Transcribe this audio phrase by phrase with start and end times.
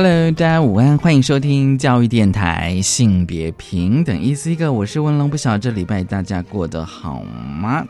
[0.00, 7.84] Hello，大家午安，欢迎收听教育电台性别平等一思一个我是文龙，不晓得这礼拜大家过得好吗？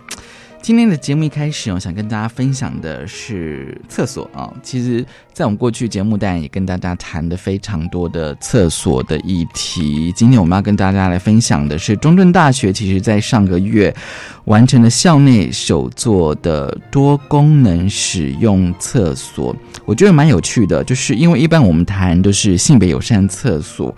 [0.61, 4.53] 今天的节目一开始，我想跟大家分享的是厕所啊。
[4.63, 10.13] 其实，在我们过去节目，当然也跟大家谈的非常多的厕所的议题。
[10.13, 13.95] 今天我们要跟大家来分享的是，中正大学其实在上个月
[14.45, 19.57] 完成了校内首座的多功能使用厕所。
[19.87, 23.95] 我觉得蛮有趣的，就是因为一般我们谈都是性别友善厕所。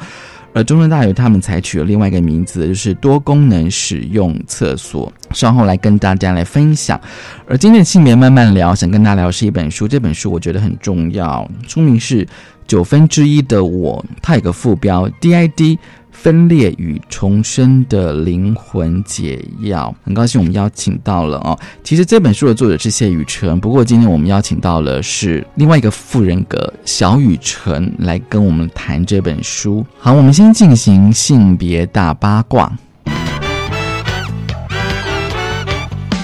[0.52, 5.12] 而中正大学他们采取了另外一个名字，就是多功能使用厕所。
[5.32, 7.00] 稍后来跟大家来分享。
[7.46, 12.24] 而今天的性别慢慢聊，想跟大家聊是一本书，这本书我觉得很重要，书名是
[12.66, 15.78] 《九分之一的我》，它有个副标 DID。
[16.22, 21.58] 分裂与重生的灵魂解药，很高兴我们邀请到了哦。
[21.82, 29.82] 其实这本书的作者是谢雨辰，不过今天我们邀请到了是另外一个副人格小雨辰来跟我们谈这本书。
[29.98, 32.70] 好，我们先进行性别大八卦。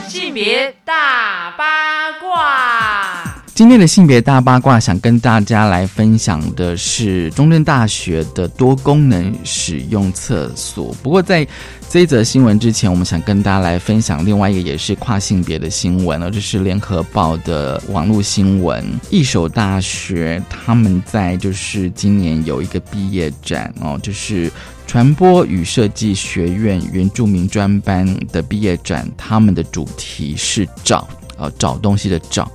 [0.06, 3.25] 性别大八卦。
[3.56, 10.94] 今天的性别大八卦，想跟大家来分享的是中正大学的多功能使用厕所。
[11.02, 11.48] 不过，在
[11.88, 18.84] 这一则新闻之前，我们想跟大家来分享另外一个也是跨性别的新闻呢，就是联合报的网络新闻。
[19.08, 24.52] 一所大学他们在就是今年有一个毕业展哦，就是
[24.86, 31.08] 传播与设计学院原住民专班的毕业展，他们的主题是找
[31.38, 32.52] 呃找东西的找。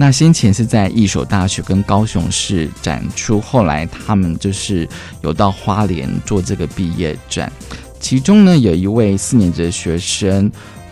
[0.00, 4.88] 那先前是在一所大学跟高雄市展出，后来他们就是
[5.22, 7.52] 有到花莲做这个毕业展，
[7.98, 10.48] 其中呢有一位四年级的学生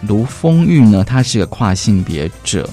[0.09, 2.69] 卢丰玉呢，他是个跨性别者。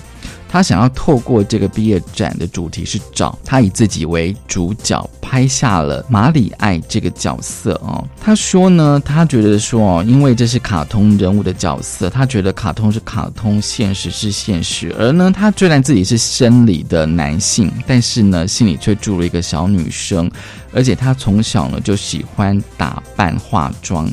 [0.54, 8.08] 他想要透过这个毕业展的主题是找他以自己为主角拍下了马里爱这个角色哦。
[8.22, 14.96] 他说呢，他觉得说哦，因为这是卡通人物的角色，他觉得卡通是卡通，现实是现实。
[15.00, 20.30] 而呢，他虽然自己是生理的男性，但是呢，心里却住了一个小女生，
[20.72, 24.08] 而且他从小呢就喜欢打扮化妆。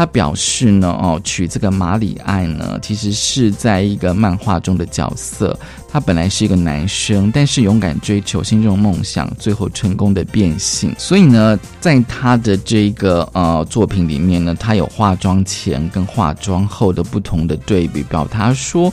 [0.00, 5.54] 他表示呢，哦，取这个马里爱呢，其实是在一个漫画中的角色。
[5.92, 10.94] 他本来是一个男生，但是勇敢追求心中的梦想，最后成功的变性。
[10.96, 18.90] 所以呢，在他的这个呃作品里面呢，他有化妆前跟化妆后的不同的对比，表达说，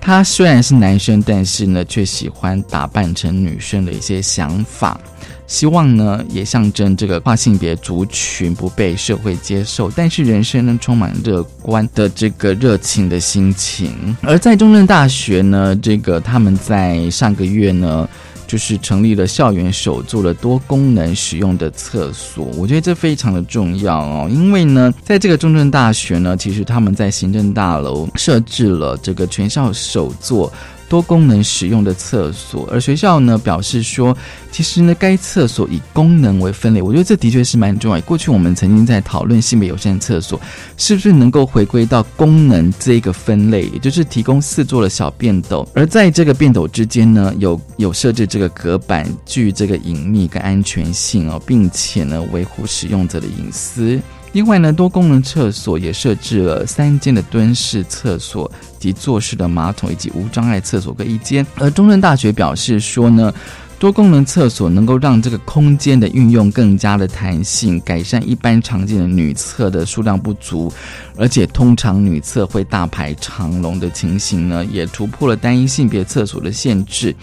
[0.00, 4.98] 他虽然是男生，但是呢，却喜欢打扮成女生的一些想法。
[5.46, 14.16] 希望呢，也象征这个跨性别族群不被社会接受，但是人生呢充满乐观的这个热情的心情。
[14.22, 18.08] 而在中正大学呢，这个他们在上个月呢，
[18.46, 22.46] 就是成立了校园首座的多功能使用的厕所。
[22.56, 30.52] 我觉得这非常的重要哦，因为呢，在这个中正大学呢，其实他们在行政大楼设置了这个全校首座。
[30.88, 34.16] 多功能使用的厕所，而学校呢表示说，
[34.50, 38.00] 其实呢该厕所以功能为分类，我觉得这的确是蛮重要。
[38.02, 40.40] 过去我们曾经在讨论性别友善厕所
[40.76, 54.00] 是不是能够回归到功能这个分类，也就是提供四座的小便斗，而在这个便斗之间呢有有设置这个隔板，具这个隐秘跟安全性哦，并且呢维护使用者的隐私。
[54.36, 61.46] 另外呢，多功能厕所也设置了三间的蹲式厕所及坐式的马桶，以及无障碍厕所各一间。
[61.54, 63.32] 而中正大学表示说呢，
[63.78, 70.70] 多功能厕所能够让这个空间的运用更加的弹性，改善一般常见的女厕的数量不足，
[71.16, 77.16] 而且通常女厕会大排长龙的情形呢，也突破了单一性别厕所的限制。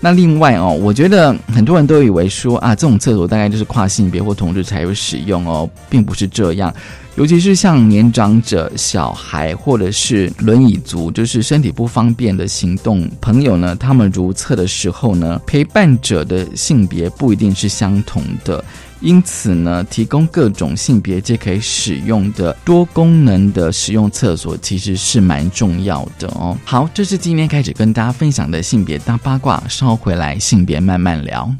[0.00, 6.72] 那另外哦，我觉得很多人都以为说啊，这种厕所大概就是跨性别或同志才有使用哦，并不是这样。
[7.16, 18.64] 尤其是像年长者、小孩或者是轮椅族，就是身体不方便的行动朋友呢，他们如厕的时候呢，陪伴者的性别不一定是相同的。
[19.00, 26.56] 因此呢，提供各种性别皆可以使用的多功能的使用厕所，其实是蛮重要的哦。
[26.64, 31.54] 好，这是今天开始跟大家分享的性别大八卦，稍后回来性别慢慢聊。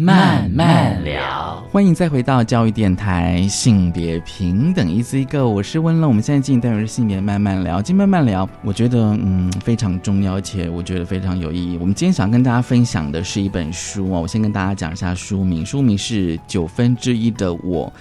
[0.00, 6.08] 慢慢聊，欢迎再回到教育电台性别平等一 C 个，我是温乐。
[6.08, 11.76] 我们现在进行单元是性别慢慢聊，今慢慢聊，我觉得嗯非常重要，而且我觉得非常有意义。
[11.76, 17.92] 我们今天想跟大家分享的是一本书哦，我先跟大家讲一下书名，书名是九分之一的我。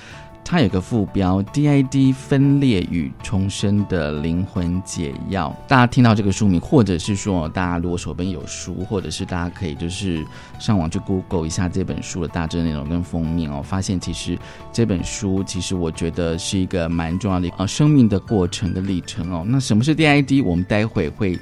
[0.51, 5.55] 它有个副标：DID 分裂与重生的灵魂解药。
[5.67, 10.25] 大家听到这个书名，或者是说大家如果手边有书，或者是大家可以就是
[10.57, 14.35] 上网去 Google 一下这本书的大致内容跟封面哦，发现其实
[14.73, 19.45] 这本书其实我觉得是一个蛮重要的呃生命的过程的历程哦。
[19.45, 20.43] 那什么是 DID？
[20.43, 21.37] 我们待会会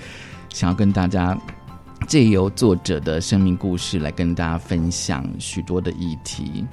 [0.50, 1.38] 想要跟大家
[2.10, 6.66] 借由作者的生命故事来跟大家分享许多的议题。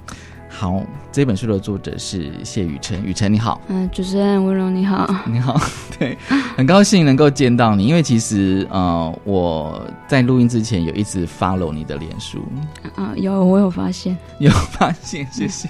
[0.57, 0.81] 好，
[1.11, 3.05] 这本书的作者是谢雨辰。
[3.05, 5.61] 雨辰你好，嗯，主持人温柔你好，你好，
[5.99, 6.17] 对，
[6.57, 12.47] 很高兴能够见到你，因为其实呃我在录音之前有一直 follow 你的脸书，
[12.95, 15.69] 啊，有我有发现， 有发现，谢谢，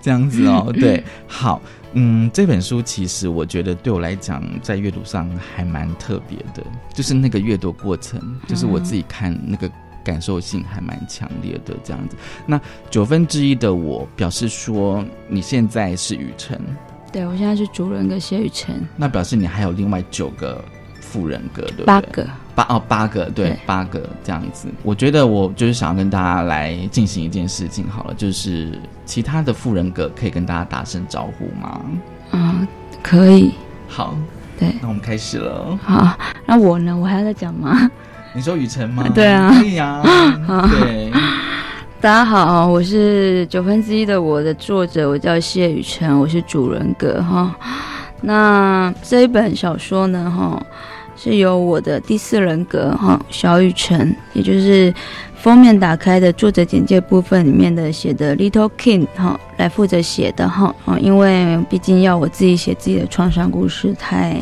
[0.00, 1.60] 这样子哦， 对，好，
[1.92, 6.64] 嗯，这本书其实我觉得对我来讲在阅读上还蛮特别的，
[6.94, 9.70] 就是那个阅读过程，就是我自己看那个。
[10.04, 12.16] 感受性还蛮强烈的，这样子。
[12.46, 16.60] 那九分之一的我表示说，你现在是雨辰，
[17.10, 18.86] 对我现在是主人格谢雨辰。
[18.96, 20.62] 那表示你还有另外九个
[21.00, 21.86] 副人格，对不对？
[21.86, 24.68] 八个，八哦，八个，对，八个这样子。
[24.82, 31.80] 我觉得我就是想要跟大家来进行一件事情，好了，就是其他的富人格可以跟大家打声招呼吗？
[32.30, 32.68] 啊，
[33.02, 33.52] 可以。
[33.88, 34.16] 好，
[34.58, 35.78] 对，那我们开始了。
[35.82, 36.96] 好，那我呢？
[36.96, 37.88] 我还要再讲吗？
[38.36, 39.08] 你说雨辰吗？
[39.14, 40.02] 对啊，可以 啊。
[40.80, 41.08] 对，
[42.00, 47.54] 大家好，我是九分之一的我的作者，我叫谢雨辰，我是主人格哈。
[48.22, 50.60] 那这一本小说呢，哈，
[51.16, 54.92] 是由我的第四人格哈小雨辰，也就是
[55.36, 64.36] 封面打开的作者简介部分里面的写的 Little King 哈来负责写的哈啊，因为毕竟要我自己写自己的创伤故事，太。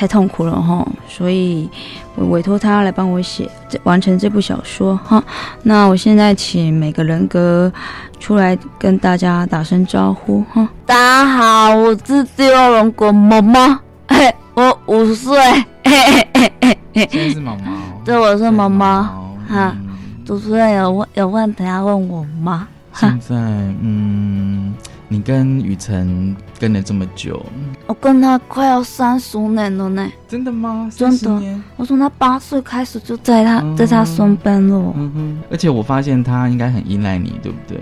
[0.00, 1.68] 太痛苦了哈，所以
[2.14, 3.46] 我委托他来帮我写，
[3.82, 5.22] 完成这部小说哈。
[5.62, 7.70] 那我现在请每个人格
[8.18, 10.66] 出来跟大家打声招呼哈。
[10.86, 13.78] 大家好，我是第二人格毛毛，
[14.08, 15.38] 嘿，我五岁，
[15.84, 17.08] 嘿嘿嘿嘿嘿。
[17.12, 17.70] 现在是毛毛，
[18.02, 19.02] 对，我是毛毛
[19.46, 19.76] 哈。
[20.24, 22.66] 主持人有问有问题要问我吗？
[22.94, 24.72] 现在嗯。
[25.12, 27.44] 你跟雨辰跟了这么久，
[27.88, 30.08] 我跟他快要三十年了呢。
[30.28, 30.88] 真的吗？
[30.94, 31.42] 真的。
[31.76, 34.94] 我从他八岁开始就在他在他身边了。
[34.96, 35.38] 嗯哼。
[35.50, 37.80] 而且我发现他应该很依赖你，对不对？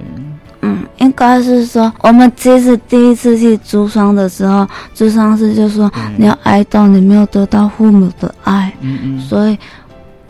[0.62, 8.72] 嗯，应该是说我们其实第一次去珠商的时候，珠商是就说你要哀悼你没有得到父母的爱。
[8.80, 9.20] 嗯嗯。
[9.20, 9.58] 所以，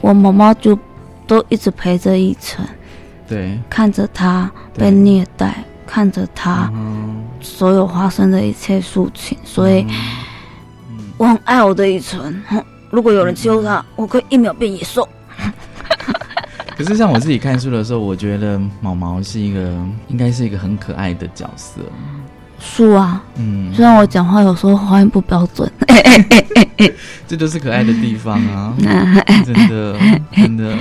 [0.01, 0.77] 我妈妈就
[1.29, 2.67] 都一直陪着一晨，
[3.29, 5.63] 对，看着他被虐待。
[5.89, 6.71] 看着他
[7.41, 9.87] 所有发生的一切事情，所以
[11.17, 12.43] 我很爱我的一纯。
[12.91, 15.09] 如果有人救他，我可以一秒变野兽。
[16.77, 19.61] 可是像我自己看书的时候，我觉得毛毛是一个
[20.09, 21.81] 应该是一个很可爱的角色。
[22.61, 25.71] 是啊，嗯，虽然我讲话有时候发音不标准，
[27.27, 28.75] 这就是可爱的地方啊！
[29.45, 29.99] 真的，
[30.33, 30.77] 真的。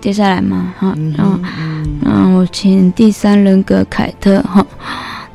[0.00, 1.38] 接下来嘛，哈，然后，
[2.04, 4.66] 嗯，我请第三人格凯特，哈，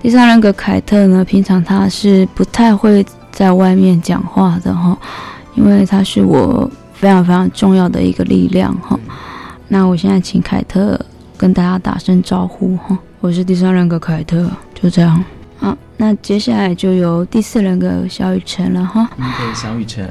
[0.02, 4.98] 第三人格凯特呢，平常他是不太会在外面讲话的，哈，
[5.54, 9.00] 因为他是我非常非常重要的一个力量，哈。
[9.68, 11.00] 那我现在请凯特
[11.38, 15.24] 跟大家打声招呼，哈，我是第三人格凯特，就这样。
[15.95, 19.09] 好，那接下来就由第四人格小雨辰了，哈。
[19.17, 20.05] 对，小雨辰。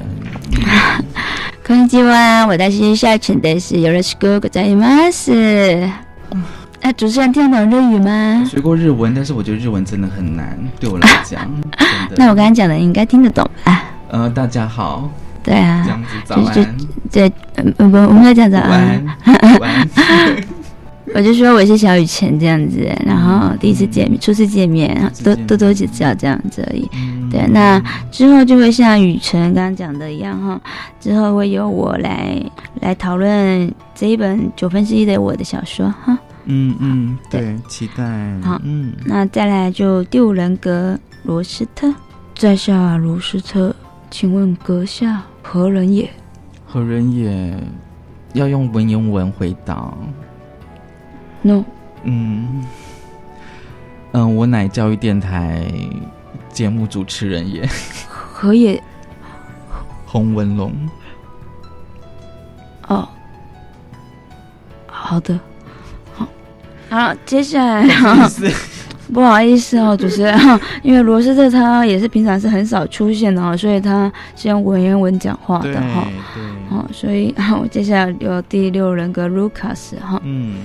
[1.66, 5.90] こんにちは，我是小雨辰的是よろしくございます。
[6.80, 8.42] 哎，主持人听得懂日语吗？
[8.50, 11.42] 学过日文，但是我觉得日文真的很难，对我来讲。
[12.16, 13.82] 那我刚才讲的应该听得懂吧？
[14.08, 15.10] 呃，大家好。
[15.42, 15.82] 对啊。
[15.84, 16.76] 这样子早安。
[17.12, 19.04] 对，嗯不，我们要讲早安。
[19.60, 19.86] 晚安。
[21.15, 26.85] 我就说我是小雨辰这样子，然后第一次见面，初次见面，多多多指教这样子而已。
[27.31, 27.81] 对，那
[28.11, 30.59] 之后就会像雨辰刚刚讲的一样哈，
[30.99, 32.43] 之后会由我来
[32.81, 36.19] 来讨论这一本九分之一的我的小说哈。
[36.47, 38.03] 嗯嗯，对，期待。
[38.41, 41.95] 好，嗯，那再来就第五人格罗斯特，
[42.35, 43.73] 在下罗斯特，
[44.11, 46.09] 请问阁下何人也？
[46.65, 47.57] 何人也？
[48.33, 49.93] 要用文言文回答。
[51.45, 51.63] no，
[52.01, 52.65] 嗯，
[54.13, 55.63] 嗯，我乃教育电台
[56.49, 57.63] 节目主持人也，
[58.07, 58.81] 何也？
[60.07, 60.73] 洪文龙。
[62.87, 63.07] 哦，
[64.87, 65.39] 好的，
[66.89, 67.87] 好，接下来。
[69.13, 69.77] 不好意思。
[69.77, 70.35] 哦，主持人，
[70.81, 80.55] 因为罗斯特他也是平常是很少出现的哈，所以他是用文言文讲话的哈，对，好，所以我接下来有第六人格 Lucas 哈，嗯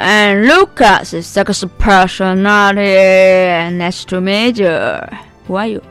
[0.00, 3.76] ，And Lucas is sex personality.
[3.76, 4.72] Nice to meet you.
[5.46, 5.82] Who are you?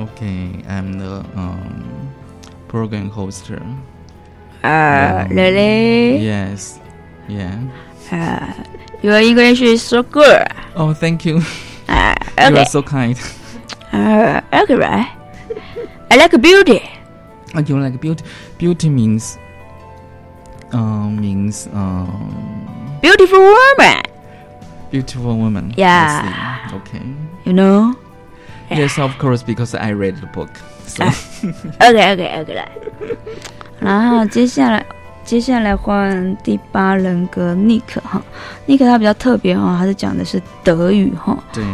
[0.00, 2.08] Okay, I'm the um
[2.68, 3.60] program hoster.
[4.64, 6.18] Uh, really?
[6.24, 6.80] Yes.
[7.28, 7.60] Yeah.
[8.10, 8.52] Uh,
[9.02, 10.46] your English is so good.
[10.74, 11.42] Oh, thank you.
[11.88, 12.50] Uh, okay.
[12.50, 13.16] You are so kind.
[13.92, 15.10] Uh, okay, right.
[16.10, 16.80] I like beauty.
[17.54, 18.24] Oh, you like beauty?
[18.58, 19.38] Beauty means,
[20.72, 24.02] um, means um, beautiful woman.
[24.90, 25.72] Beautiful woman.
[25.76, 26.70] Yeah.
[26.72, 27.02] Okay.
[27.44, 27.94] You know.
[28.70, 30.50] Yes, of course, because I read the book.
[30.86, 31.04] So.
[31.80, 32.68] OK OK OK 来，
[33.80, 34.84] 然后接下来
[35.24, 38.22] 接下来换第八人格 Nick 哈
[38.66, 41.36] ，Nick 他比较特别哈，他是讲的是德语哈。
[41.52, 41.64] 对。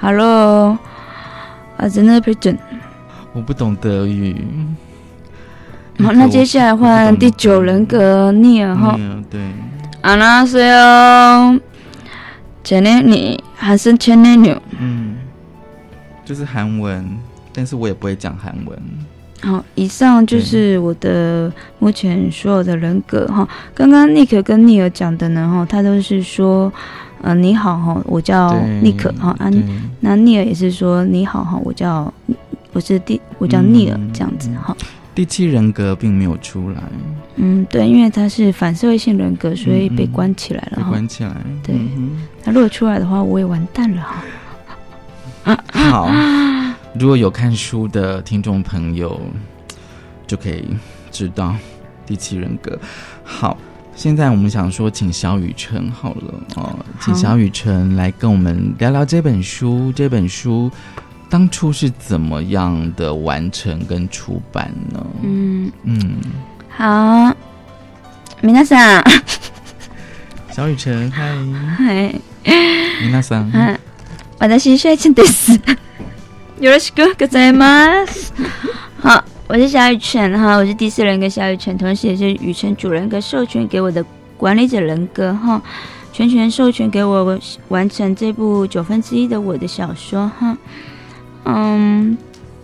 [0.00, 0.76] Hello，
[1.76, 2.58] 啊，真的 p r e s e n
[3.32, 4.36] 我不懂德语。
[6.02, 8.98] 好，那接下来换第九人格 Neil 哈。
[9.30, 9.40] 对。
[10.01, 11.59] 안녕하세 요，
[12.63, 14.55] 前年你还是前年女？
[14.79, 15.15] 嗯，
[16.23, 17.05] 就是韩文。
[17.57, 18.77] 但是我也不会讲韩文。
[19.41, 23.47] 好，以上就是我的目前所有的人格哈。
[23.73, 26.71] 刚刚 Nick 跟尼尔讲的呢哈，他都是说，
[27.21, 28.49] 呃，你好哈，我叫
[28.83, 29.49] Nick 哈啊，
[30.01, 32.13] 那尼尔也是说你好哈，我叫
[32.73, 34.75] 我是第我叫尼尔这样子哈。
[35.14, 36.82] 第七人格并没有出来。
[37.36, 40.82] 嗯，对，因为他是反社会性人格，所以被关起来了被。
[40.84, 41.34] 关起来。
[41.62, 41.74] 对，
[42.44, 44.02] 那如果出来的话，我也完蛋了
[45.44, 45.64] 哈。
[45.72, 46.10] 好。
[46.98, 49.20] 如果有看书的听众朋友，
[50.26, 50.64] 就可以
[51.12, 51.54] 知道
[52.04, 52.76] 第七人格。
[53.22, 53.56] 好，
[53.94, 59.92] 现在我们想说，请小雨辰好了哦，请小雨辰来跟我们聊聊这本书。
[59.94, 60.68] 这本书
[61.30, 65.06] 当初是怎么样的完成跟出版呢？
[65.22, 65.70] 嗯。
[65.84, 66.16] 嗯，
[66.68, 67.32] 好，
[68.40, 69.02] 米娜桑，
[70.50, 71.32] 小雨辰，嗨。
[71.78, 72.12] 嗨，
[73.00, 73.50] 米娜桑，
[74.40, 75.58] 我的是帅气的死。
[76.58, 77.88] 有了是哥哥在吗？
[78.98, 84.04] 好，我是小雨辰哈，我是第四人格小雨辰，同时也是雨辰主人格授权给我的
[84.36, 85.62] 管理者人格哈，
[86.12, 90.56] 全权授权给我完成这部九分之一的我的小说哈，
[91.44, 92.16] 嗯。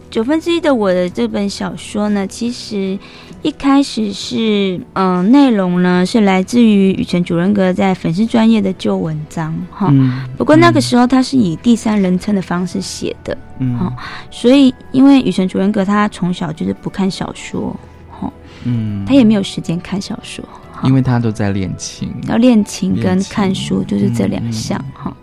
[0.08, 2.98] 九分之一的我的这本小说呢，其实
[3.42, 9.92] 一开始是，嗯，内容呢是来自于雨辰主人格在粉丝专业的旧文章哈。
[10.38, 13.92] 不过那个时候他是以第三人称的方式写的，嗯哈。
[14.30, 17.76] 所以因为雨辰主人格他从小就是不看小说，
[18.08, 18.32] 哈，
[18.64, 20.42] 嗯，他也没有时间看小说，
[20.84, 25.14] 因为他都在练琴，要练琴跟看书就是这两项哈。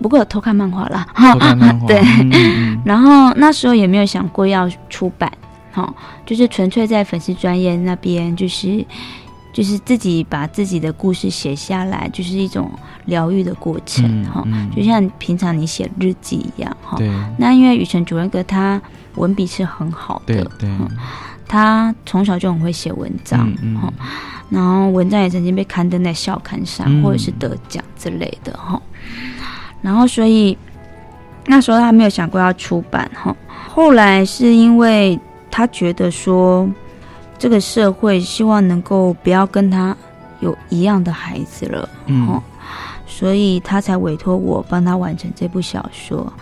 [0.00, 1.06] 不过有偷看漫画啦，
[1.86, 2.00] 对，
[2.84, 5.32] 然后那时候也没有想过要出版，
[5.72, 5.92] 哈，
[6.24, 8.84] 就是纯粹在粉丝专业那边，就是
[9.52, 12.70] 就是自己把自己的故事写下来，就是一种
[13.06, 16.98] 疗愈的过程，哈，就像平常你写日记一样，哈。
[17.38, 18.80] 那因为雨辰主任哥他
[19.14, 20.68] 文笔是很好的，对，
[21.48, 23.90] 他从小就很会写文章，哈，
[24.50, 28.80] 然后文章也曾经被刊登在校刊上，或者是得奖之类的，哈。
[29.86, 30.58] 然后，所以
[31.46, 33.32] 那时候他没有想过要出版哈。
[33.68, 35.16] 后来是因为
[35.48, 36.68] 他觉得说，
[37.38, 39.96] 这个社会希望能够不要跟他
[40.40, 42.42] 有一样的孩子了，嗯，
[43.06, 46.32] 所以他才委托我帮他完成这部小说。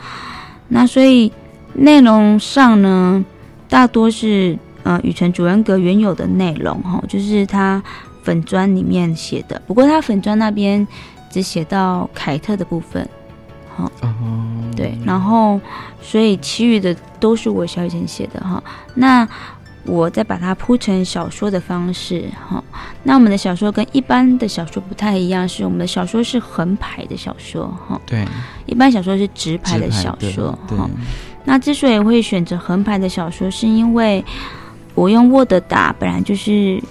[0.66, 1.30] 那所以
[1.74, 3.22] 内容上呢，
[3.68, 7.82] 大多是呃雨辰主人格原有的内容哈，就是他
[8.22, 9.60] 粉砖里面写的。
[9.66, 10.88] 不过他粉砖那边
[11.28, 13.06] 只写到凯特的部分。
[13.76, 13.90] 好，
[14.76, 15.60] 对，然后，
[16.00, 18.62] 所以其余的都是我小以前写的哈。
[18.94, 19.26] 那
[19.84, 22.62] 我再把它铺成小说的方式哈。
[23.02, 28.00] 那我们的小说跟一般的小说不太一样，是我们的小说是横排的小说哈。
[28.06, 28.24] 对，
[28.66, 30.88] 一般小说是直排的小说哈。
[31.44, 34.24] 那之所以会选择横排的小说，是因为
[34.94, 36.82] 我用 Word 打本来就是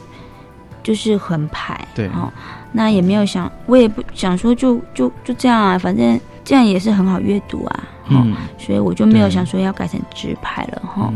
[0.84, 2.32] 就是横排，对哈。
[2.74, 6.20] 那也没有想，我也不想说就就就这样啊，反正。
[6.44, 11.14] 这样也是很好阅读啊，嗯，所以我就没有想说要改成直拍了，哈，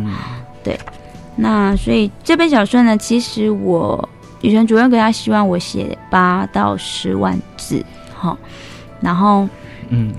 [0.63, 0.79] 对，
[1.35, 4.07] 那所以这本小说呢，其实我
[4.41, 7.83] 雨辰主任给他希望我写八到十万字，
[8.15, 8.37] 哈，
[9.01, 9.47] 然后，
[9.89, 10.13] 嗯，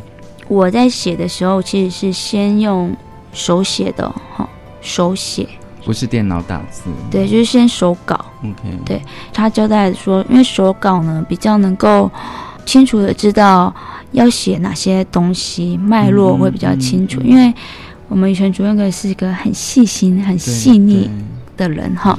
[0.49, 2.94] 我在写的时候其实是先用
[3.33, 4.49] 手写的，哈，
[4.81, 5.49] 手写，
[5.85, 8.25] 不是电脑打字，对，就是先手稿。
[8.42, 12.11] OK，对他交代说，因为手稿呢比较能够
[12.64, 13.75] 清楚的知道
[14.12, 17.21] 要写哪些东西，脉络会比较清楚。
[17.23, 17.53] 因为
[18.09, 21.11] 我们以前主任哥是一个很细心、很细腻
[21.57, 22.18] 的人哈，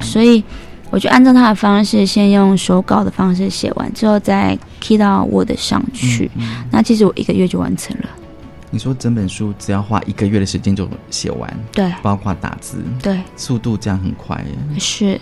[0.00, 0.42] 所以
[0.90, 6.30] 我就按照他的方式，先用手稿的方式写完，之后再 key 到 Word 上去。
[6.70, 8.08] 那其实我一个月就完成了。
[8.70, 14.78] 你说整本书只要花一个月的时间就写完，对，包括打字，对，速度这样很快耶。
[14.78, 15.18] 是，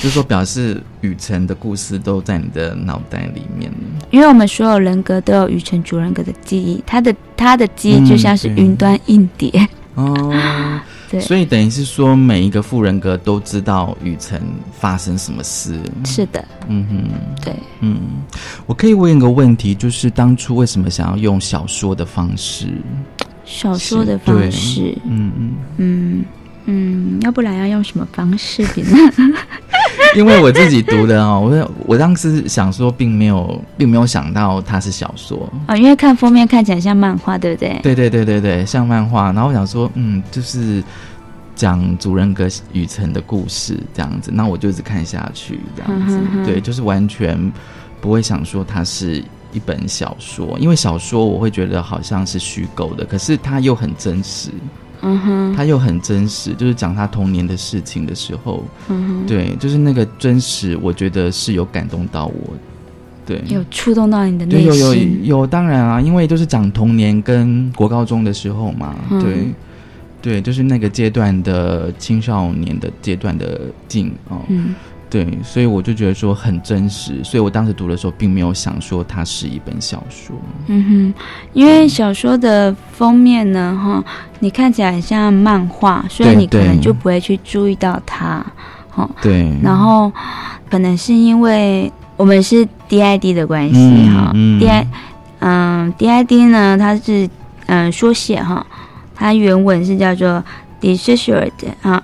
[0.00, 3.70] 就是说表示雨辰的故事都在你的脑袋里面。
[4.10, 10.34] 因为我们所有人格都有雨辰主人格的记忆，他的他的记忆就像是云端硬碟哦。
[11.20, 14.40] 所以等于是说，每一个副人格都知道雨辰
[14.72, 15.78] 发生什么事。
[16.06, 17.98] 是的，嗯哼，对，嗯，
[18.64, 22.66] 我可以问一个问题，就是当初为什么想要用小说的方式？
[23.44, 26.24] 小说的方式，嗯嗯嗯
[26.64, 29.36] 嗯，要不然要用什么方式呢？
[30.16, 37.80] 因为我自己读的哦，我我当时想说，并没有，并没有想到它是小说啊，因为看封面看起来像漫画，对不对？
[37.82, 39.32] 对对对对对，像漫画。
[39.32, 40.82] 然后我想说，嗯，就是
[41.54, 46.20] 讲主人格雨辰的故事这样子，那我就一直看下去这样子。
[46.44, 47.52] 对，就是完全
[48.00, 54.50] 不会想说它是一本小说，因为小说我会觉得好像是虚构的，可是它又很真实。
[55.02, 62.54] 嗯哼，他又很真实，就是讲他童年的事情的时候，嗯哼，对，就是那个真实，我觉得是有感动到我，
[63.26, 69.52] 对，有触动到你的内心，有有有，当然啊，因为就是讲童年跟国高中的时候嘛，对，
[70.22, 74.38] 对，就是那个阶段的青少年的阶段的境哦。
[74.48, 74.74] 嗯。
[75.12, 80.34] 对，所以我就觉得说很真实，所以我当时读的时候并没有想说它是一本小说。
[80.68, 81.14] 嗯哼，
[81.52, 84.02] 因为小说的封面呢，哈，
[84.38, 88.42] 你看起来很像漫画，所以你可能就不会去注意到它。
[88.88, 89.54] 哈，对。
[89.62, 90.10] 然后
[90.70, 94.86] 可能是因为我们是 DID 的关系，哈，DI，
[95.40, 97.28] 嗯，DID 呢，它是
[97.66, 98.66] 嗯缩写哈，
[99.14, 100.42] 它原文是叫做
[100.80, 101.50] Disordered
[101.82, 102.02] 啊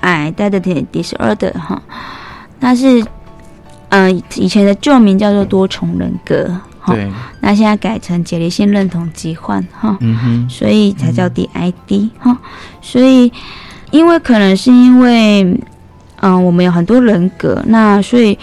[0.00, 1.82] ，Identity Disorder 哈。
[2.66, 3.00] 那是，
[3.90, 6.50] 嗯，以前的旧名叫做多重人格，
[6.80, 6.96] 哈。
[7.38, 9.96] 那现在改成解离性认同疾患，哈，
[10.50, 12.36] 所以才叫 DID，哈。
[12.82, 13.32] 所以，
[13.92, 15.44] 因为可能是因为，
[16.22, 18.36] 嗯，我们有很多人格，那所以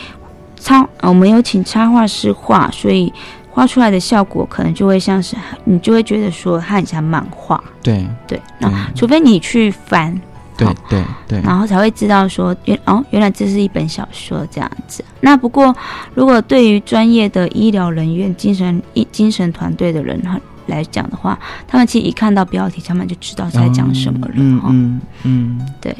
[0.57, 3.11] 插，我们有请插画师画，所以
[3.51, 8.41] 画出来的效果可能就会像是，你就会觉得说它很像漫画，对对。
[8.59, 10.17] 那除非你去翻。
[10.57, 15.03] 对对对，然后才会知道说原哦，原来这是一本小说这样子。
[15.21, 15.75] 那不过，
[16.13, 20.21] 如果对于专业的医疗人员、精神医精神团队的人
[20.67, 21.37] 来讲的话，
[21.67, 24.33] 他们其实一看到标题，他们就知道在讲什么了。
[24.35, 25.95] 嗯嗯嗯，对，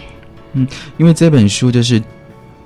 [0.54, 2.02] 嗯，因为这本书就是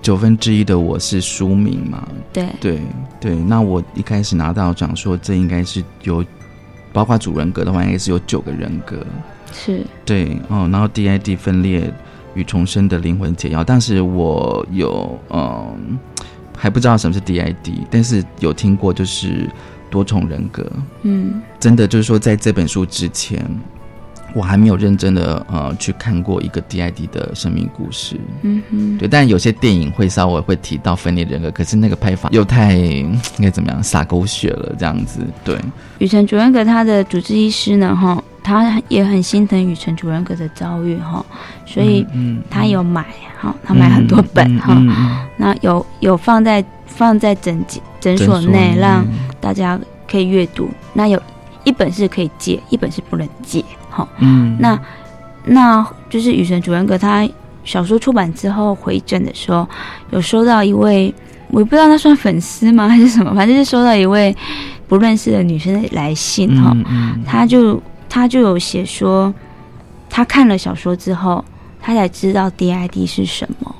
[0.02, 2.08] 九分之一的我是书名嘛。
[2.32, 2.80] 对对
[3.19, 6.23] 对，那我一开始拿到讲说，这应该是有
[6.93, 9.06] 包括主人格的话，应该是有九个人格。
[9.53, 9.86] 是。
[10.05, 11.91] 对哦，然后 DID 分裂
[12.33, 15.97] 与重生的灵魂解药，但是我有嗯
[16.55, 19.49] 还不知道什么是 DID，但是有听过就是
[19.89, 20.65] 多重人格，
[21.03, 23.43] 嗯，真的就是说在这本书之前，
[24.33, 35.57] 我还没有认真的呃去看过一个 DID 的生命故事，嗯哼，对，但有些电影会稍微会提到分裂人格，可是那个拍法又太应该怎么样撒狗血了这样子，对，
[35.99, 38.23] 雨辰主任格他的主治医师呢，哈。
[38.47, 41.23] 他也很心疼雨辰主人格的遭遇哈，
[41.65, 42.07] 所以
[42.49, 43.05] 他有买
[43.38, 44.73] 哈，他买很多本哈，
[45.36, 47.62] 那有有放在放在诊
[47.99, 49.05] 诊所内让
[49.41, 49.77] 大家
[50.10, 50.69] 可以阅读。
[50.93, 51.21] 那有
[51.65, 54.07] 一本是可以借，一本是不能借哈。
[54.19, 54.79] 嗯，那
[55.43, 57.27] 那就是雨辰主人格他
[57.65, 59.67] 小说出版之后回诊的时候，
[60.12, 61.13] 有收到一位
[61.49, 64.33] 我不知道他算粉丝吗还是什么，反正是收到一位
[64.88, 66.73] 不认识的女生的来信哈，
[67.25, 67.83] 他就。
[68.10, 69.34] 他就有写说，
[70.10, 71.43] 他看了小说之后，
[71.82, 73.76] 他才知道 DID 是什么。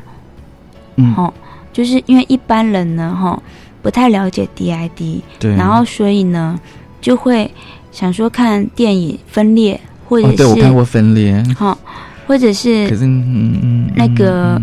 [0.96, 1.34] 嗯，吼，
[1.72, 3.42] 就是因为一般人呢，哈，
[3.82, 6.60] 不太了解 DID，对，然后所以呢，
[7.00, 7.50] 就会
[7.92, 11.78] 想说看电影《分裂》，或者是对我看过《分裂》，哈，
[12.26, 14.60] 或者是可是嗯嗯那个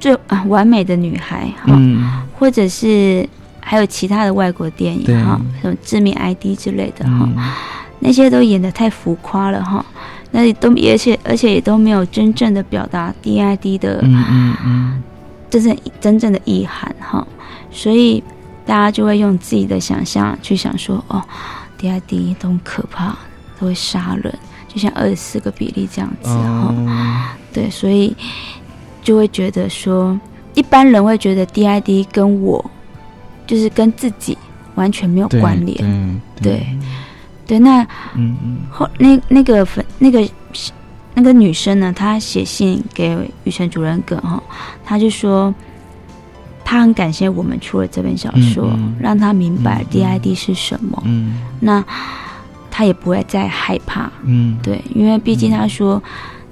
[0.00, 1.78] 最啊完美的女孩，哈，
[2.38, 3.28] 或者是
[3.60, 7.28] 还有其他的外国电影，哈，什么致命 ID 之类的，哈。
[7.98, 9.84] 那些都演的太浮夸了哈，
[10.30, 15.02] 那都而且而且也都没有真正的表达 DID 的嗯嗯嗯。
[15.50, 17.24] 真正真正的意涵哈，
[17.70, 18.20] 所以
[18.66, 21.22] 大家就会用自己的想象去想说哦
[21.80, 23.16] ，DID 都很可怕，
[23.60, 24.34] 都会杀人，
[24.66, 26.74] 就像二十四个比例这样子哈，
[27.52, 28.16] 对，所以
[29.00, 30.18] 就会觉得说，
[30.54, 32.64] 一般人会觉得 DID 跟我
[33.46, 34.36] 就是跟自己
[34.74, 36.54] 完全没有关联，对。
[36.54, 36.66] 对，
[37.46, 37.82] 那
[38.14, 40.28] 嗯嗯，后那那个粉那个
[41.14, 44.42] 那个女生呢，她写信给雨辰主人格哈，
[44.84, 45.54] 她就说。
[46.66, 51.00] 他很感谢我们出了这本小说，让他明白 DID 是什么。
[51.04, 51.84] 嗯，那
[52.70, 54.10] 他也不会再害怕。
[54.24, 56.02] 嗯，对，因为毕竟他说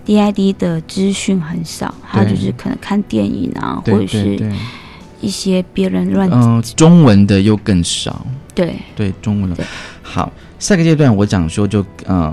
[0.04, 4.38] DID 的资讯很少，他就是可能看电影啊，或者是
[5.22, 6.28] 一些别人乱。
[6.30, 8.24] 嗯，中文的又更少。
[8.54, 9.64] 对对，中文的。
[10.02, 10.30] 好，
[10.62, 12.32] 下个阶段我讲说就嗯。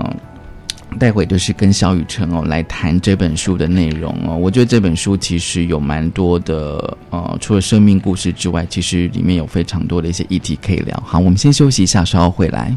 [0.98, 11.00] 待会就是跟小雨辰哦来谈这本书的内容哦，我觉得这本书其实有蛮多的呃，除了生命故事之外，其实里面有非常多的一些议题可以聊。
[11.06, 12.76] 好，我们先休息一下，稍后回来。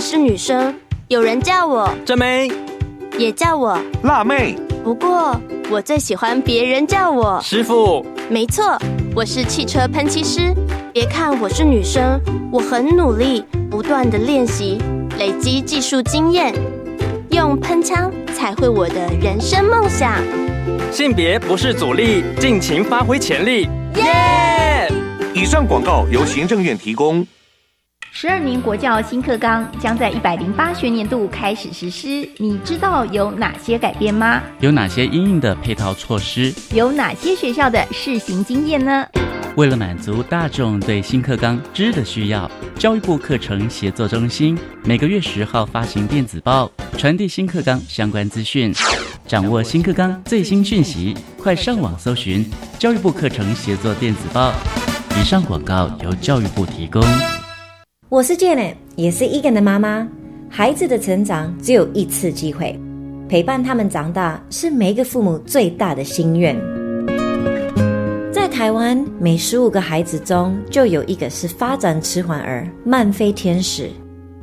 [0.00, 0.74] 是女生，
[1.08, 2.50] 有人叫我真妹，
[3.18, 4.56] 也叫我辣妹。
[4.82, 5.38] 不过
[5.70, 8.04] 我最喜欢别人叫我师傅。
[8.30, 8.78] 没错，
[9.14, 10.54] 我是汽车喷漆师。
[10.92, 12.18] 别看我是女生，
[12.50, 14.78] 我很努力，不断的练习，
[15.18, 16.54] 累积技术经验，
[17.30, 20.14] 用喷枪才会我的人生梦想。
[20.90, 23.68] 性别不是阻力，尽情发挥潜力。
[23.96, 24.90] 耶！
[25.34, 27.24] 以上广告由行政院提供。
[28.12, 34.42] 十二年国教新课纲将在一百零八学年度开始实施，你知道有哪些改变吗？
[34.58, 36.52] 有哪些应应的配套措施？
[36.74, 39.06] 有哪些学校的试行经验呢？
[39.56, 48.74] 为了满足大众对新课纲知的需要，教育部课程协作中心每个月十号发行电子报，传递新课纲相关资讯。
[49.26, 52.44] 掌握新课纲最新讯息，快上网搜寻
[52.76, 54.52] 教育部课程协作电子报。
[55.20, 57.00] 以上广告由教育部提供。
[58.10, 60.08] 我是 Jane，也是 Egan 的妈妈。
[60.48, 62.76] 孩子的成长只有一次机会，
[63.28, 66.56] 陪伴他们长大是每一个父母最大的心愿。
[68.32, 73.88] 在台湾，每十五个孩子中就有一个是发展迟缓儿、慢飞天使。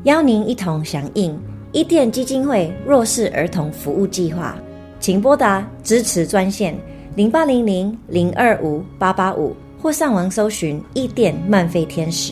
[0.04, 1.38] 邀您一同响应
[1.74, 4.56] 伊甸基金会弱势儿童服务计划，
[5.02, 6.74] 请拨打支持专线
[7.18, 12.32] 零八零零零二五八八五，或上网搜寻伊甸慢飞天使。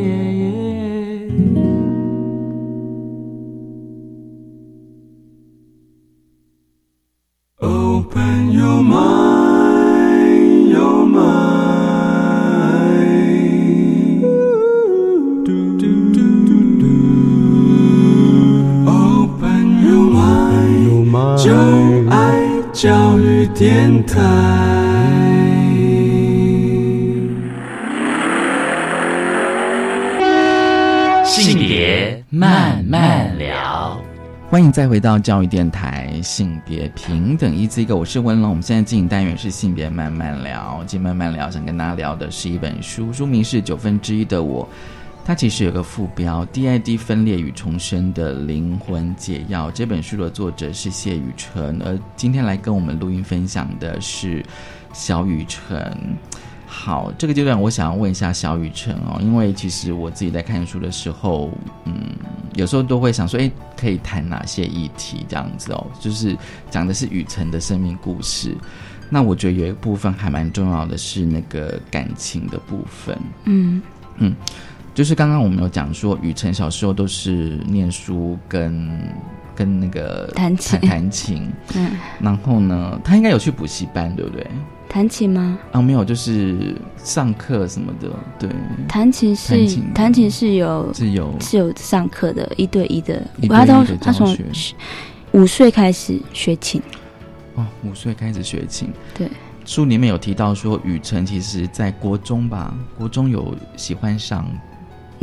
[8.13, 11.31] Open your mind, your mind.
[18.85, 21.55] Open your mind, 就
[22.09, 22.19] 爱
[22.73, 24.19] 教育电台。
[31.23, 33.97] 性别慢慢聊。
[34.49, 38.49] 欢迎再回到教育电台，性别平等一字一个，我是文龙。
[38.49, 44.67] 我们现在进行单元是性别慢慢聊，今天慢慢聊，想跟大家聊的是一本书，书名是九分之一的我。
[45.23, 49.69] 它其实有个副标：DID 分裂与重生的灵魂解药。
[49.69, 54.43] 这本书的作者是谢雨辰，而今天来跟我们录音分享的是
[54.93, 55.95] 小雨辰。
[56.73, 61.51] 好，这个阶段我想要问一下小雨辰哦，因为其实我自己在看书的时候，
[61.83, 61.93] 嗯，
[62.55, 66.35] 有时候都会想说，哎，可以谈哪些议题这样子哦，就是
[66.69, 68.55] 讲的是雨辰的生命故事。
[69.09, 73.19] 那我觉得有一部分还蛮重要的是那个感情的部分。
[73.43, 73.81] 嗯
[74.15, 74.33] 嗯，
[74.95, 78.97] 就是刚刚我们有讲说，雨辰小时候都是念书跟
[79.53, 84.47] 跟那个弹琴弹琴，嗯，然后呢，他应该有去补习班，对不对？
[84.93, 85.57] 弹琴吗？
[85.71, 88.09] 啊，没有，就是上课什么的。
[88.37, 88.49] 对，
[88.89, 93.25] 弹琴是弹琴是有是有是有上课的，一对一的。
[93.47, 94.37] 他从他从
[95.31, 96.81] 五岁开始学琴。
[97.55, 98.89] 哦，五岁开始学琴。
[99.13, 99.29] 对，
[99.63, 104.45] 书里面有提到说，雨辰其实在国中吧，国中有喜欢上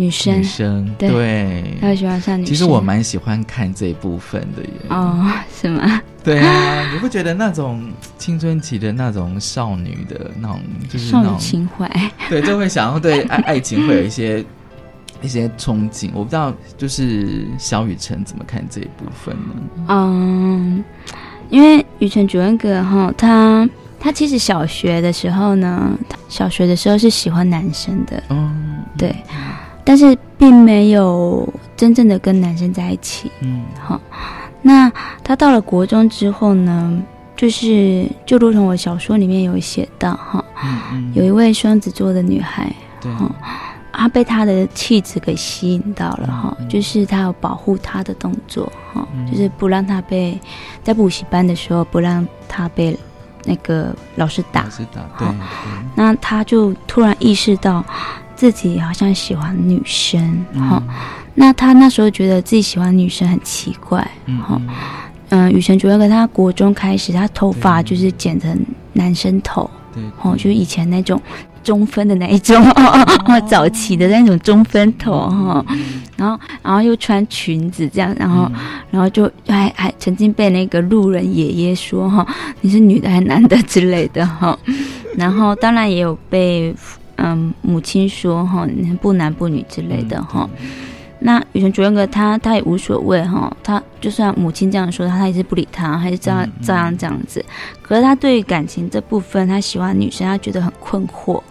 [0.01, 2.47] 女生，女生对对，他会喜欢上女生。
[2.47, 4.71] 其实我蛮喜欢看这一部分的耶。
[4.91, 6.01] 哦，是吗？
[6.23, 7.83] 对啊，你不觉得那种
[8.17, 11.91] 青春期的那种少女的那种，就是那少女种情怀，
[12.29, 14.45] 对，就会想要对爱爱情会有一些
[15.21, 16.11] 一些憧憬。
[16.15, 19.85] 我不知道，就是小雨辰怎么看这一部分呢？
[19.89, 20.85] 嗯，
[21.51, 25.91] 因为雨辰主任哥哈，他他其实小学的时候呢，
[26.29, 29.17] 小学的时候是喜欢男生的，嗯，对，
[29.89, 33.33] 但是并没有真正的跟男生在一起。
[33.41, 33.99] 嗯，好，
[34.61, 34.93] 那
[35.25, 37.03] 他到了国中之后呢，
[37.35, 42.71] 就是就如同我小说里面有写到哈，嗯嗯，有一位双子座的女孩，
[43.01, 43.35] 对，哈
[43.91, 49.27] 她被他的气质给吸引到了哈，嗯就是他有保护她的动作哈，嗯。
[49.27, 50.39] 就是不让她被
[50.85, 52.95] 在补习班的时候不让她被
[53.45, 54.65] 那个老师打。
[54.65, 55.35] 老，师打，对对，
[55.95, 57.83] 那他就突然意识到
[58.39, 60.21] 自己好像喜欢女生
[60.55, 60.95] 哈、嗯
[61.41, 64.69] 那他那时候觉得自己喜欢女生很奇怪嗯哈，嗯。
[65.31, 68.59] 嗯，雨辰主要跟他国中开始，他头发就是剪成
[68.93, 71.21] 男生头，对，哦，就是以前那种
[71.63, 75.65] 中分的那一种，哦， 早期的那种中分头哈，
[76.17, 78.51] 然后然后又穿裙子这样，然后、
[78.91, 82.27] 然后就还还曾经被那个路人爷爷说哈，
[82.63, 84.59] 你是女的还是男的之类的哈，
[85.17, 86.75] 然后当然也有被
[87.19, 90.49] 嗯母亲说哈，你不男不女之类的哈。
[91.21, 97.45] 那雨辰主任哥他他也无所谓哈，他就算母亲这样说他，他也是不理他，还是照照样这样子。
[97.83, 101.43] 可是他对于感情这部分，他喜欢女生，他觉得很困惑，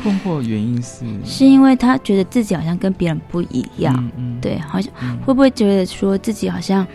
[0.00, 1.04] 困惑原因是？
[1.24, 5.18] 是因为他觉得自己好像跟别人不一样，嗯嗯对，好像嗯。
[5.26, 6.86] 会不会觉得说自己好像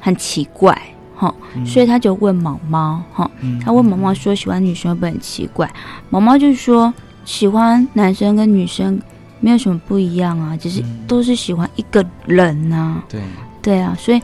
[0.00, 0.76] 很奇怪，
[1.14, 1.64] 哈、嗯。
[1.64, 5.72] 所以他就问毛毛，哈、嗯他问毛毛说喜欢女生会不会很奇怪？
[6.10, 6.92] 毛毛就说
[7.24, 9.00] 喜欢男生跟女生
[9.40, 11.06] 没有什么不一样啊，只是嗯。
[11.06, 13.20] 都是喜欢一个人啊，对，
[13.60, 14.20] 对啊，所以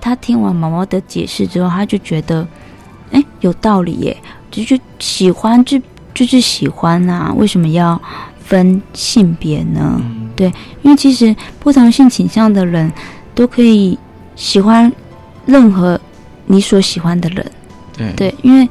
[0.00, 2.46] 他听完毛毛的解释之后，他就觉得，
[3.10, 4.16] 哎，有道理耶，
[4.50, 5.80] 就是喜欢就
[6.14, 8.00] 就是喜欢啊，为什么要
[8.40, 10.00] 分性别呢？
[10.00, 10.30] 嗯。
[10.34, 10.50] 对
[10.80, 12.90] 因为其实不同性倾向的人
[13.34, 13.96] 都可以
[14.34, 14.90] 喜欢
[15.44, 16.00] 任何
[16.46, 17.52] 你所喜欢的人，
[17.96, 18.12] 对。
[18.14, 18.66] 对，因为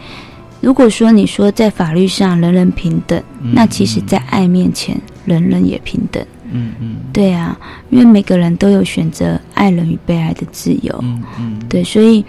[0.62, 4.96] 如果说你说在法律上人人平等，嗯那其实在爱面前
[5.26, 6.24] 人人也平等。
[6.54, 7.58] 嗯嗯对啊，
[7.90, 10.94] 因为每个人都有选择爱人与被爱的自由。
[11.02, 12.24] 嗯嗯对，所以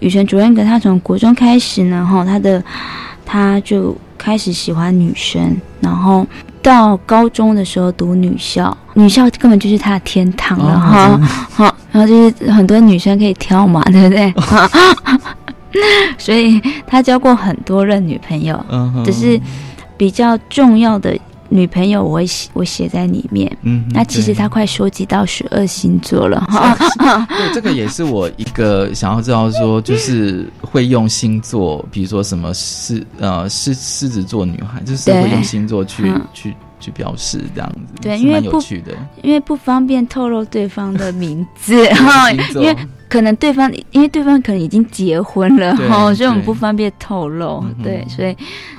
[0.00, 2.62] 雨辰主任跟他从国中开始呢，哈，他的
[3.24, 6.26] 他就开始喜欢女生，然后
[6.62, 14.32] 到高中的时候读女校，女校根本就是他的天堂了哦哈，好、然后就是很多女生可以挑嘛，对不对？
[16.18, 19.40] 所以他交过很多任女朋友，嗯只是
[19.96, 21.16] 比较重要的
[21.50, 23.50] 女朋友我会写我写在里面。
[23.62, 26.76] 嗯那其实他快收集到十二星座了哈。
[27.28, 38.92] 对， 这个也是我一个想要知道说，就是会用星座，比如说什么狮呃狮狮子座女孩，就是会用星座去嗯去去表示这样子，对因为不趣的。
[39.22, 42.76] 因为不方便透露对方的名字 哈，因为
[43.08, 48.36] 可能对方因为对方可能已经结婚了哈，所以我们不方便透露对，所以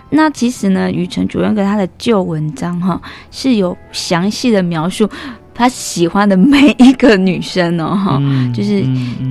[0.09, 5.09] 那其实呢，于晨主任跟他的旧文章哈是有详细的描述
[5.53, 8.83] 他喜欢的每一个女生哦哈，嗯就是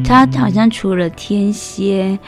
[0.05, 2.19] 他好像除了天蝎、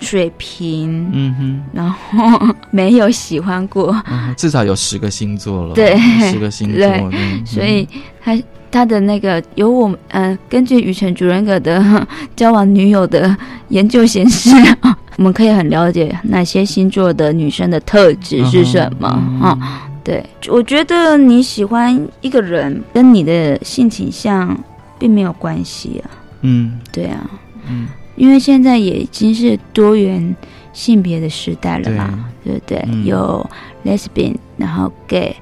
[0.00, 1.62] 水瓶，嗯哼。
[1.72, 5.96] 然后没有喜欢过嗯，至少有十个星座了，对
[6.30, 7.46] 十个星座，对嗯。
[7.46, 7.88] 所以
[8.20, 8.36] 他
[8.70, 13.34] 他的那个有我们嗯、根据雨辰主人格的 交往女友的
[13.68, 14.50] 研究显示，
[15.16, 19.08] 我们可以很了解哪些星座的女生的特质是什么。
[19.16, 19.40] 嗯。
[19.40, 24.56] 啊、对，我觉得你喜欢一个人跟你的性倾向
[24.98, 26.10] 并没有关系啊。
[26.42, 26.78] 嗯。
[26.92, 27.28] 对啊，
[27.68, 27.86] 嗯。
[28.16, 30.34] 因为现在也已经是多元
[30.72, 32.84] 性别的时代了嘛，对不对？
[32.90, 33.04] 嗯。
[33.04, 33.48] 有
[33.84, 35.34] lesbian，然后 gay，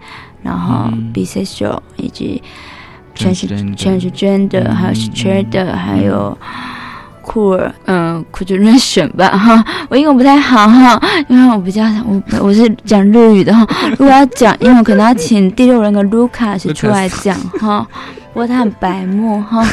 [0.43, 1.11] 然后嗯。
[1.15, 2.43] bisexual，以及
[3.16, 6.38] trans Transgender transgender，、嗯还有嗯 straight，、还有。
[7.29, 13.66] 酷儿，嗯，酷就任选吧哈，我英文不太好哈，因为我比较我我是讲日语的哈，
[13.98, 17.85] 如果要讲英文，可能要请第六人格 Lucas 出来讲哈，
[18.33, 19.66] 不过他很白目哈，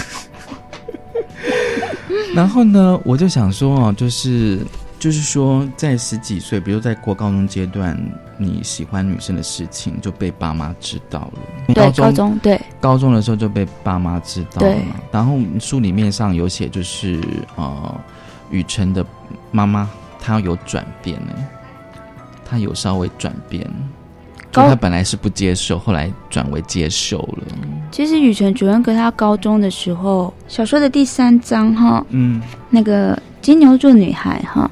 [2.34, 4.58] 然后呢，我就想说哦，就是
[5.04, 7.94] 就是说，在十几岁，比如在过高中阶段，
[8.38, 11.74] 你喜欢女生的事情就被爸妈知道了。
[11.92, 14.96] 高中对，高中的时候就被爸妈知道了对嘛。
[15.12, 17.20] 然后书里面上有写，就是
[17.58, 18.02] 呃，
[18.50, 19.06] 雨辰的
[19.52, 19.90] 妈妈
[20.22, 21.34] 她有转变呢，
[22.46, 23.70] 她有稍微转变。
[24.62, 27.44] 就他本来是不接受，后来转为接受了。
[27.92, 34.70] 其实雨辰主人格他高中的时候，小说的第三章哈，嗯，那个金牛座女孩哈，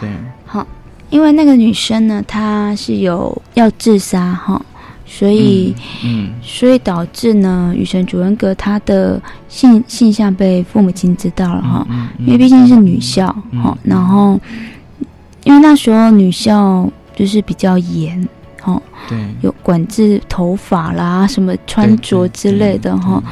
[0.00, 0.08] 对，
[0.44, 0.66] 好，
[1.10, 4.60] 因为那个女生呢，她是有要自杀哈。
[5.04, 11.86] 所以，嗯，所以导致呢，雨神主人格他的性性向被父母亲知道了哈，
[12.18, 13.26] 因为毕竟是女校
[13.62, 14.40] 哈，然后
[15.44, 18.26] 因为那时候女校就是比较严
[18.62, 23.22] 哈，对，有管制头发啦，什么穿着之类的哈。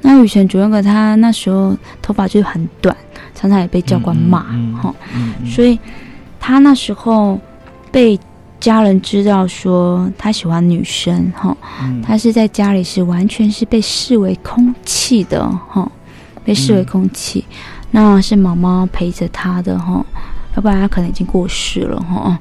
[0.00, 2.96] 那雨神主任哥他那时候头发就很短，
[3.34, 4.42] 常常也被教官骂
[4.80, 4.94] 哈，
[5.46, 5.78] 所以
[6.40, 7.38] 他那时候
[7.92, 8.18] 被。
[8.60, 11.56] 家人知道说他喜欢女生哈，
[12.04, 15.88] 他是在家里是完全是被视为空气的哈，
[16.44, 17.44] 被视为空气，
[17.92, 20.04] 那是妈妈陪着他的哈，
[20.56, 22.36] 要不然他可能已经过世了哈。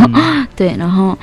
[0.54, 1.16] 对，然后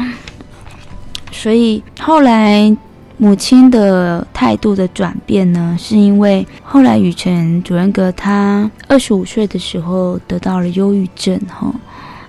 [1.42, 2.76] 所以后来
[3.18, 11.74] 母亲的态度的转变呢，是因为后来雨辰主人格他二十五岁的时候得到了忧郁症哈，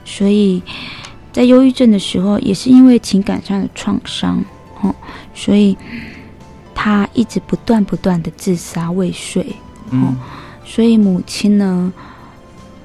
[0.05, 0.63] 所以。
[1.33, 4.43] 在忧郁症的时候，也是因为情感上的创伤，
[4.81, 4.93] 哦，
[5.33, 5.79] 所以
[6.75, 9.47] 他一直不断不断的自杀未遂，
[9.93, 10.13] 哦，
[10.65, 11.93] 所以母亲呢，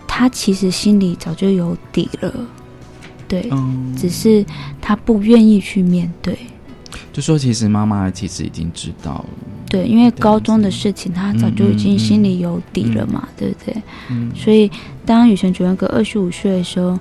[0.05, 2.31] 她其实心里早就有底了，
[3.27, 3.49] 对，
[3.97, 4.45] 只是
[4.81, 6.37] 他不愿意去面对。
[7.11, 9.25] 就说其实妈妈其实已经知道了，
[9.69, 13.75] 对，因为高中的事情，他早就已经心里有底了嘛，对不对？
[14.09, 14.69] 嗯，所以
[15.05, 16.97] 当雨辰主人哥二十五岁的时候。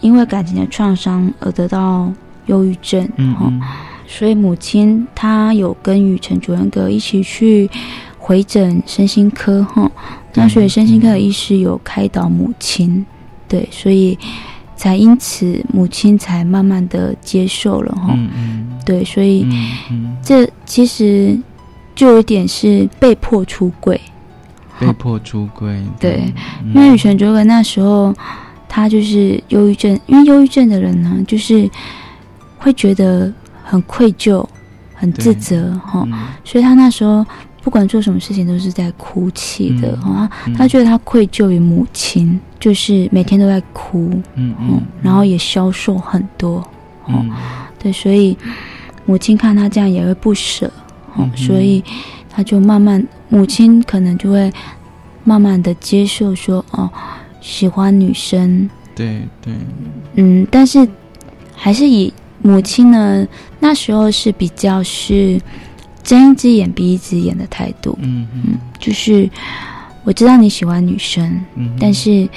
[0.00, 2.12] 因为感情的创伤而得到
[2.44, 3.58] 忧郁症，嗯，
[4.06, 7.70] 所以母亲她有跟雨辰主人哥一起去
[8.18, 9.90] 回诊身心科，哈，
[10.34, 13.06] 那所以身心科的医师有开导母亲，
[13.48, 14.18] 对，所以
[14.76, 19.46] 才因此母亲才慢慢的接受了，哈，嗯对，所以
[20.22, 21.38] 这其实
[21.94, 24.00] 就有点是被迫出柜，
[24.78, 26.32] 被迫出柜，对，
[26.74, 28.14] 因为雨辰主人格那时候。
[28.66, 31.70] 他就是忧郁症，因为忧郁症的人呢，就是
[32.58, 34.44] 会觉得很愧疚、
[34.92, 36.04] 很自责哈，
[36.42, 37.24] 所以他那时候
[37.64, 40.30] 不管做什么事情都是在哭泣的哈。
[40.54, 46.62] 他觉得他愧疚于母亲，就是每天都在哭，嗯嗯，然后也消瘦很多，
[47.08, 47.30] 嗯，
[47.78, 48.36] 对，所以
[49.06, 50.70] 母亲看他这样也会不舍，
[51.14, 51.82] 哦，所以
[52.28, 54.52] 他就慢慢，母亲可能就会
[55.24, 56.90] 慢慢的接受说，哦。
[57.40, 59.52] 喜欢女生，对对，
[60.14, 60.88] 嗯，但是
[61.54, 62.10] 还是以
[62.40, 63.28] 母亲呢
[63.60, 65.38] 那时候是比较是
[66.04, 69.28] 睁一只眼闭一只眼的态度，嗯嗯，就是
[70.04, 72.28] 我知道你喜欢女生，嗯，但是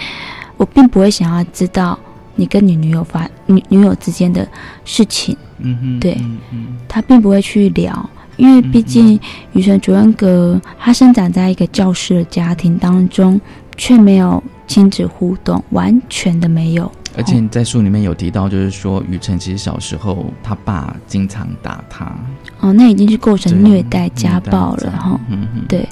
[0.56, 2.00] 我并不会想要知道
[2.36, 4.48] 你跟你女友发女女友之间的
[4.86, 6.18] 事情，嗯哼，对，
[6.52, 9.20] 嗯他并不会去聊，因为毕竟
[9.52, 13.40] 雨神主人格他生长在一个教师的家庭当中，
[13.76, 14.42] 却没有。
[14.68, 22.16] 亲子互动完全的没有，而且在书里面有提到，就是说雨辰其实小时候他爸经常打他，
[22.60, 25.20] 哦，那已经是构成虐待家暴了哈。
[25.30, 25.88] 嗯对，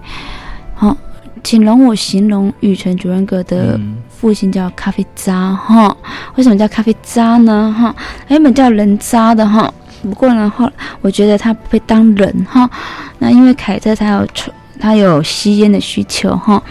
[0.76, 0.96] 好，
[1.44, 5.98] 请容我形容雨辰主人格的父亲叫咖啡渣哈。
[6.36, 7.76] 为什么叫咖啡渣呢？
[7.78, 7.96] 哈，
[8.28, 9.74] 原本叫人渣的哈。
[10.04, 10.72] 不过呢，后
[11.02, 12.70] 我觉得他不会当人哈。
[13.18, 16.62] 那因为凯特他有抽他有吸烟的需求哈，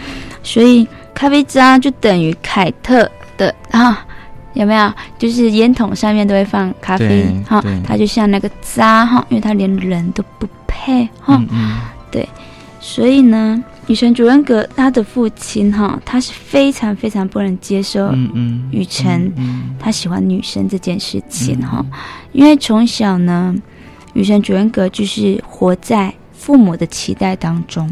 [0.41, 0.87] 所以。
[1.15, 4.05] 咖啡渣就等于凯特的啊，
[4.55, 4.91] 有没有？
[5.19, 11.39] 就是烟筒上面都会放咖啡哈，它就像那个渣哈，因为它连人都不配哈。
[12.09, 12.27] 对，
[12.79, 18.11] 所以呢，雨辰主人格他的父亲哈，他是非常非常不能接受
[18.71, 19.31] 雨辰
[19.79, 21.85] 他喜欢女生这件事情哈，
[22.31, 23.55] 因为从小呢，
[24.13, 27.89] 雨辰主人格就是活在父母的期待当中。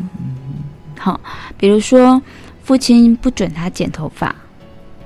[0.97, 1.19] 好，
[1.57, 2.21] 比如说。
[2.65, 4.33] 父亲不准他剪头发，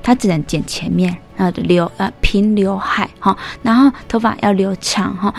[0.04, 5.34] 他只能剪前面，然后留呃平刘海哈，然后头发要留长哈，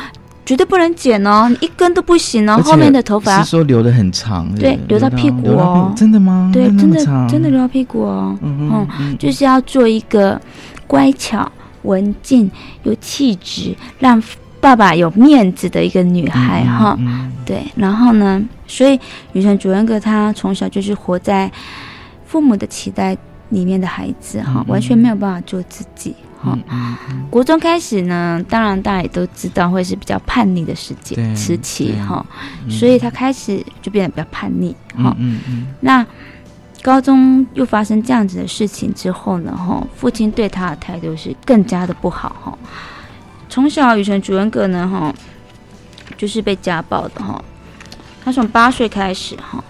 [0.46, 6.50] 绝对不能剪哦，一根都不行哦，后面的头发是说留的很长，对，留到屁股哦，真的吗？
[6.54, 8.86] 对，真的真的留到屁股哦，嗯，
[9.18, 10.40] 就是要做一个
[10.86, 11.50] 乖巧、
[11.82, 12.50] 文静、
[12.84, 14.22] 有气质，让
[14.60, 16.96] 爸爸有面子的一个女孩哈，
[17.44, 18.98] 对，然后呢，所以
[19.32, 21.50] 女神主人格她从小就是活在。
[22.30, 23.16] 父母的期待
[23.50, 26.56] 里面的孩子哈，完全没有办法做自己哈。
[27.30, 32.24] 国中开始呢，当然大家也都知道会是比较叛逆的时间时期哈，
[32.68, 35.16] 所以他开始就变得比较叛逆哈。
[35.80, 36.06] 那
[36.82, 42.58] 高中又发生这样子的事情之后呢，哈，父亲对他的态度是更加的不好哈。
[43.48, 45.12] 从小雨辰主人格呢，哈，
[46.16, 47.42] 就是被家暴的哈。
[48.24, 49.64] 他从八岁开始哈，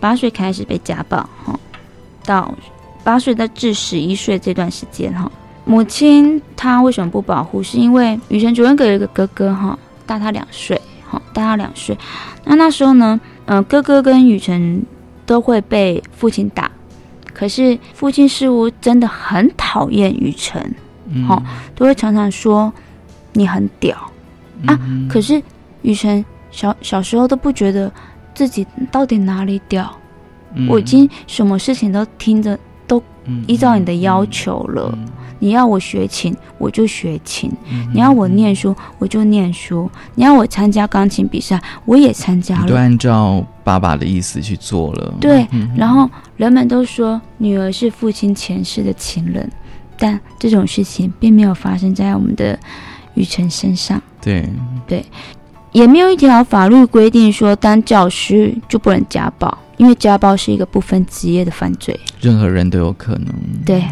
[0.00, 1.58] 八岁开始被家暴哈，
[2.24, 2.54] 到
[3.04, 5.30] 八岁到至十一岁这段时间哈，
[5.64, 7.62] 母亲她为什么不保护？
[7.62, 11.96] 是因为雨辰主人格有一个哥哥哈，大他两岁哈，大他两岁。
[12.44, 14.82] 那那时候呢，嗯，哥哥跟雨辰
[15.26, 16.70] 都会被父亲打，
[17.32, 20.74] 可是父亲似乎真的很讨厌雨辰，
[21.26, 21.42] 好，
[21.74, 22.72] 都会常常说
[23.32, 23.96] 你很屌
[24.66, 24.78] 啊，
[25.08, 25.42] 可是
[25.82, 26.24] 雨辰。
[26.54, 27.90] 小小时候都不觉得
[28.34, 29.90] 自己到底哪里屌，
[30.68, 32.58] 我已经什么事情都听着，
[33.24, 34.96] 都依照你的要求了。
[35.38, 37.50] 你要我学琴，我就学琴；
[37.92, 42.68] 你要我念书，我就念书；你要我参加钢琴比赛，我也参加了。
[42.68, 45.12] 都按照爸爸的意思去做了。
[45.20, 45.44] 对，
[45.76, 49.50] 然后人们都说女儿是父亲前世的情人，
[49.98, 52.56] 但这种事情并没有发生在我们的
[53.14, 54.00] 雨辰身上。
[54.20, 54.48] 对
[54.86, 55.04] 对。
[55.72, 63.26] 也没有一条法律规定说当教师就不能家暴，因为家暴是一个不分职业的犯罪，任何人都有可能。
[63.64, 63.82] 对，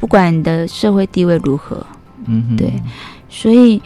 [0.00, 1.86] 不管你的社会地位如何，
[2.26, 2.72] 嗯，对，
[3.28, 3.80] 所以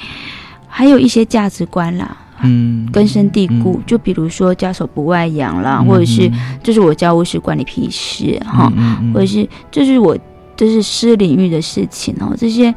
[0.67, 3.81] 还有一些价值观啦，嗯，根深蒂固。
[3.87, 6.31] 就比如说家丑不外扬啦，或者是
[6.63, 8.73] 这是我家务事，关你屁事哈，
[9.13, 10.17] 或者是这是我
[10.57, 12.75] 这是私领域的事情哦，这些。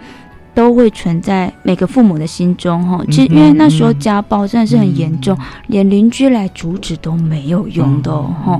[0.53, 3.03] 都会存在每个父母的心中，哈。
[3.07, 5.37] 其实因为那时候家暴真的是很严重，
[5.67, 8.59] 连邻居来阻止都没有用的，哈。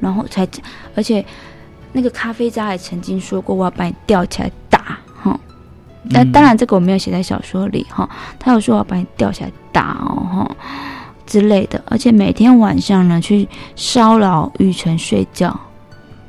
[0.00, 0.46] 然后才，
[0.94, 1.24] 而且
[1.92, 5.38] 那个咖啡渣还曾经说过我要把你吊起来打，哈。
[6.12, 8.08] 但当然这个我没有写在小说里，哈。
[8.38, 10.56] 他有说我要把你吊起来打哦，哈
[11.26, 11.82] 之类的。
[11.86, 15.58] 而且每天晚上呢去骚扰雨辰睡觉，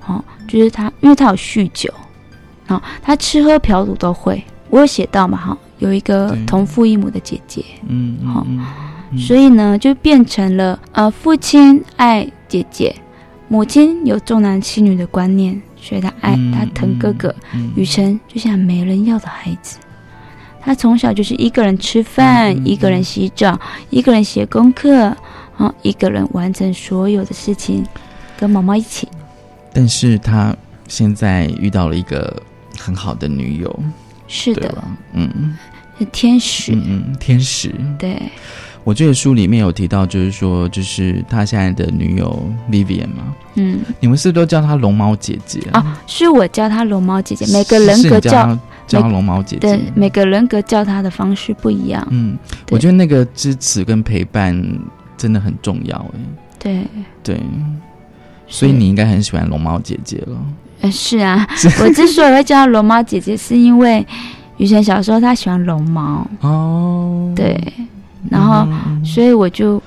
[0.05, 1.93] 哦，就是他，因为他有酗酒，
[2.65, 4.43] 好，他吃喝嫖赌都会。
[4.71, 8.47] 我有写到嘛，哈，有一个同父异母的姐姐，嗯，好，
[9.17, 12.95] 所以呢，就变成了呃，父亲爱姐姐，
[13.49, 17.35] 母亲有重男轻女的观念，所以他爱他疼哥哥
[17.75, 19.77] 雨辰，就像没人要的孩子。
[20.61, 23.59] 他从小就是一个人吃饭，一个人洗澡，
[23.89, 25.05] 一个人写功课，
[25.57, 27.85] 啊，一个人完成所有的事情，
[28.37, 29.05] 跟毛毛一起。
[29.73, 30.55] 但是他
[30.87, 32.41] 现在遇到了一个
[32.79, 33.79] 很好的女友。
[34.33, 34.73] 是的，
[35.11, 35.57] 嗯，
[35.99, 37.75] 是天使，嗯，天使。
[37.99, 38.17] 对，
[38.85, 46.01] 我这个书里面有提到，就是说，就是他现在的女友 Vivian 嘛，嗯，你们是不是都叫她龙猫姐姐啊？
[46.07, 48.57] 是我叫她龙猫姐姐，每个人格叫
[48.87, 52.07] 叫龙猫姐姐，对，每个人格叫她的方式不一样。
[52.09, 52.37] 嗯，
[52.71, 54.57] 我觉得那个支持跟陪伴
[55.17, 56.19] 真的很重要，哎，
[56.57, 56.87] 对。
[57.21, 57.39] 对，
[58.47, 60.37] 所以你应该很喜欢龙猫姐姐了。
[60.81, 61.47] 呃，是啊，
[61.81, 64.05] 我之所以会叫龙猫姐姐，是因为
[64.57, 67.59] 雨辰小时候他喜欢龙猫哦，对，
[68.29, 68.67] 然后
[69.03, 69.81] 所以我就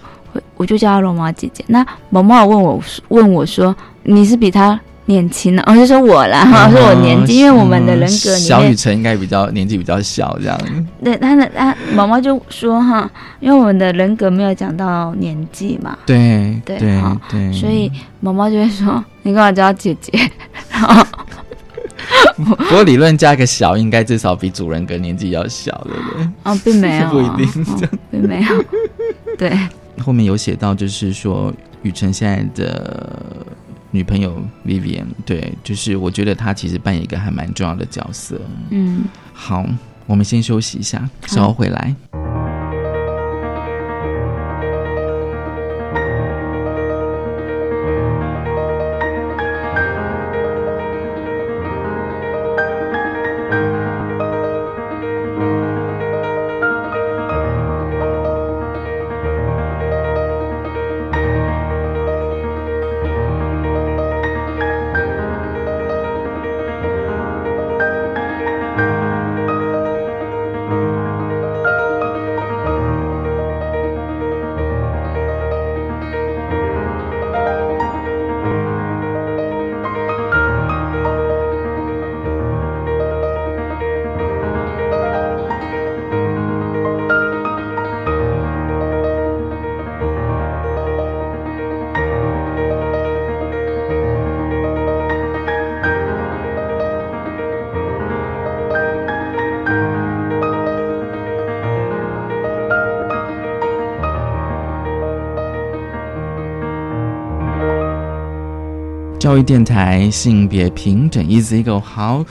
[0.57, 1.65] 我就叫她龙猫姐姐。
[1.69, 4.79] 那毛毛问我问我说，你是比他？
[5.07, 10.59] 年轻呢，我就说我啦，哈， 说我年纪，因为我们的人格，小雨辰应该比较年纪比较小，这样。
[11.05, 16.79] 对，他的他毛毛就说哈，因为我们的人格没有讲到年纪嘛，对对
[17.29, 20.11] 对，所以毛毛就会说，你干嘛叫姐姐？
[22.37, 26.29] 不过理论加个小，应该至少比主人格年纪要小，对不对？
[26.45, 27.67] 哦，并没有，不一定，
[28.11, 28.65] 并没有。
[29.37, 29.53] 对，
[30.03, 31.53] 后面有写到，就是说
[31.83, 33.21] 雨辰现在的。
[33.95, 38.41] 女朋友 Vivian，对，就是我觉得她其实扮演一个还蛮重要的角色。
[38.71, 39.65] 嗯，好，
[40.05, 41.95] 我们先休息一下，稍后回来。
[109.25, 112.23] 教育电台性别平等，Easy Go 好。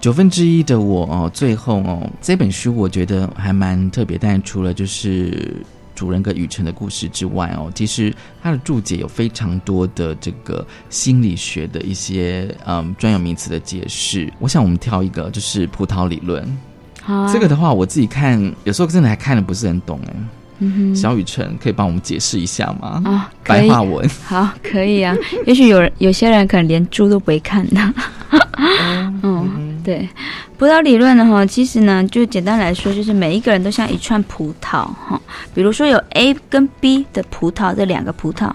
[0.00, 5.64] 九分之一的我哦，最后哦，这本书我觉得还蛮特别，但除了就是
[5.94, 8.12] 主人格雨辰的故事之外哦，其实
[8.42, 14.28] 它的注解有非常多的这个心理学的一些嗯专有名词的解释。
[14.40, 16.44] 我想我们挑一个，就是葡萄理论。
[17.00, 20.14] 好，这个的话，我自己看有时候真的还看的不是很懂哎。
[20.58, 23.02] 嗯哼，小雨辰可以帮我们解释一下吗？
[23.04, 24.08] 啊，白话文。
[24.24, 25.14] 好，可以啊。
[25.46, 27.94] 也许有人有些人可能连猪都不会看的。
[29.22, 30.08] 嗯，对。
[30.56, 35.20] 葡萄理论呢，哈，其实呢，就简单来说，就是每一个人都像一串葡萄，哈。
[35.52, 38.50] 比如说有 A 跟 B 的葡萄这两个葡萄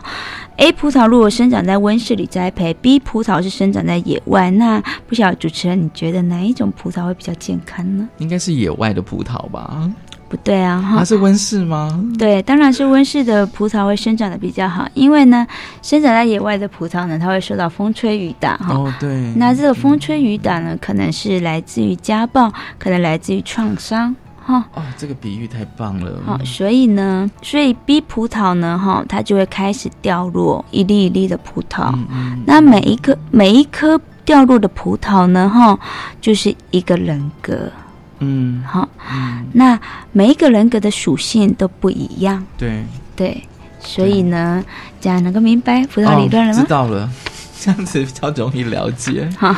[0.57, 8.07] ，A 葡萄如果生长在温室里栽培，B 葡萄是生长在野外，那不晓得主持人你觉得哪一种葡萄会比较健康呢？
[8.17, 9.89] 应该是野外的葡萄吧。
[10.29, 11.99] 不对啊，哈，它是温室吗？
[12.17, 15.45] 对，当然是温室的葡萄会生长的比较好，因为呢，
[15.81, 18.75] 生长在野外的葡萄呢，它会受到风吹雨打，哈。
[18.75, 19.33] 哦，对。
[19.35, 24.63] 那这个风吹雨打呢，可能是来自于家暴，可能来自于创伤，哈。
[24.75, 26.21] 哦，这个比喻太棒了。
[26.23, 31.91] 好，所以呢，所以 B 葡萄呢，哈，它就会开始掉落一粒一粒的葡萄。
[31.93, 32.43] 嗯嗯。
[32.45, 35.79] 那每一颗每一颗掉落的葡萄呢，哈，
[36.21, 37.71] 就是一个人格。
[38.19, 38.87] 嗯，好，
[39.53, 39.79] 那
[40.11, 42.83] 每一个人格的属性都不一样，对。
[43.15, 43.43] 对，
[43.81, 44.63] 所以呢，
[45.01, 46.61] 这样能够明白辅导理论了吗？
[46.61, 47.09] 知道了，
[47.59, 49.29] 这样子比较容易了解。
[49.37, 49.53] 好，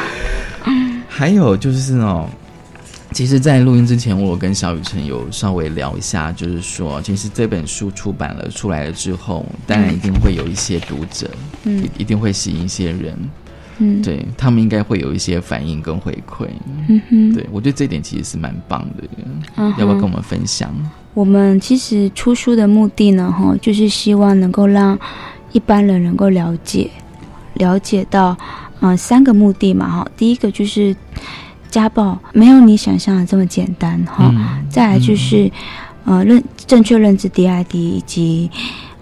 [1.07, 2.28] 还有就是哦，
[3.12, 11.30] 其实，在录音之前，我跟小雨辰有稍微聊一下，就是说，其实这本书出版了出来了之后，当然一定会有一些读者，
[11.66, 13.16] 嗯，一定会吸引一些人。
[13.82, 16.47] 嗯，对他们应该会有一些反应跟回馈。
[16.88, 19.03] 嗯哼，对我觉得这点其实是蛮棒的。
[19.57, 20.71] 嗯，要不要跟我们分享？
[21.15, 24.97] 我们其实出书的目的呢，哈，就是希望能够让
[25.51, 26.89] 一般人能够了解，
[27.55, 28.38] 了解到，
[28.82, 30.07] 嗯，三个目的嘛，哈。
[30.15, 30.95] 第一个就是
[31.69, 34.32] 家暴没有你想象的这么简单，哈。
[34.69, 35.51] 再来就是，
[36.05, 38.49] 呃，认正确认知 DID 以及。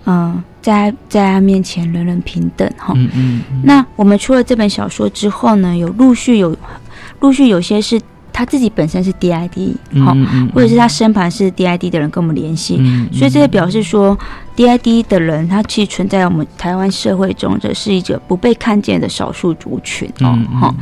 [0.06, 2.94] 嗯，在在他面前人人平等哈。
[2.96, 3.42] 嗯嗯。
[3.64, 6.56] 那我们出了这本小说之后呢，有陆续有
[7.20, 8.00] 陆续有些是
[8.32, 9.74] 他自己本身是 DID
[10.06, 10.16] 哈，
[10.54, 12.78] 或者是他身旁是 DID 的人跟我们联系，
[13.12, 14.18] 所以这也表示说
[14.56, 20.74] DID 的人他其实存在我们台湾社会中，这是一个不被看见的少数族群哦哈，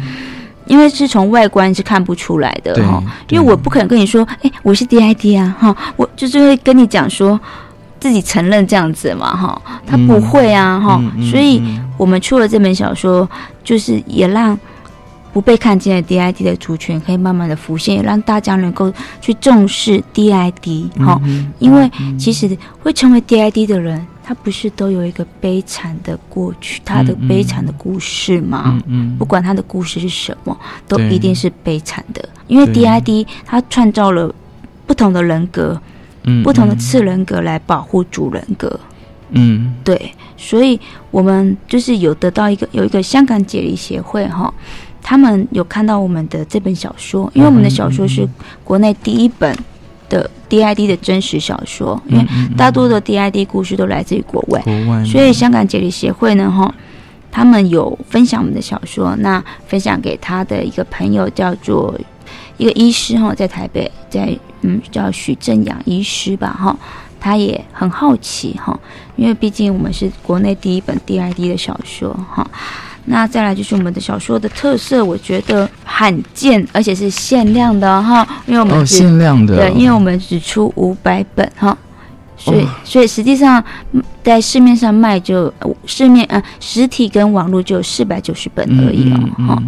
[0.67, 7.39] 因为是从外观是看不出来的哈，因为我不可能跟你说，哎，我是 DID 啊哈，我就是会跟你讲说。
[7.99, 11.61] 自己承认这样子嘛，哈，他不会啊，哈，所以
[11.97, 13.27] 我们出了这本小说，
[13.63, 14.57] 就是也让
[15.33, 18.91] 不被看见的 DID 的族群可以慢慢的浮现，也让大家能够
[19.21, 21.19] 去重视 DID，哈，
[21.59, 28.81] 因为其实会成为 DID 的人，他不是都有一个悲惨的过去，他的悲惨的故事吗？
[28.87, 34.33] 嗯，不管他的故事是什么，都一定是悲惨的，因为 DID 他创造了
[34.85, 35.79] 不同的人格。
[36.43, 38.79] 不同的次人格来保护主人格，
[39.31, 44.53] 嗯，对，所以我们就是有得到一个有一个香港解离协会哈，
[45.01, 48.27] 他们有看到我们的这本小说，因为我们的小说是
[48.63, 49.55] 国内第一本
[50.09, 52.25] 的 DID 的真实小说，因为
[52.57, 54.61] 大多的 DID 故事都来自于国外，
[55.05, 56.73] 所以香港解离协会呢哈，
[57.31, 61.97] 他们有分享我们的小说，那分享给他的一个朋友叫做。
[62.57, 66.75] 一个医师哈，在台北，在嗯叫许正阳医师吧哈，
[67.19, 68.77] 他也很好奇哈，
[69.15, 72.45] 因为毕竟我们是国内第一本 DID 的小说哈。
[73.09, 81.77] 那再来就是我们的小说的特色，我觉得罕见，而且是限量的哈，因为我们限量的，对，因为我们只出五百本哈，
[82.35, 83.63] 所以所以实际上
[84.21, 85.53] 在市面上卖就
[85.85, 89.63] 市面呃实体跟网络就有四百九十本而已哦哈。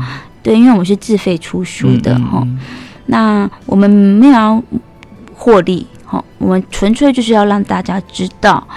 [0.49, 2.43] 对，因为我们是自费出书的哈，
[3.05, 4.63] 那我们没有
[5.35, 8.67] 获利哈，我们纯粹就是要让大家知道，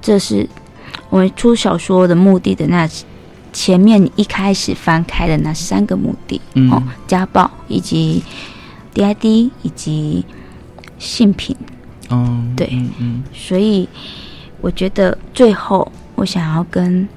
[0.00, 0.48] 这是
[1.10, 2.88] 我们出小说的目的的那
[3.52, 6.40] 前面一开始翻开的那三个目的
[6.70, 8.22] 哦，家暴以及
[8.94, 10.24] DID 以及
[11.00, 11.56] 性品，
[12.10, 12.68] 哦，对，
[13.00, 13.88] 嗯，所以
[14.60, 17.08] 我觉得最后我想要跟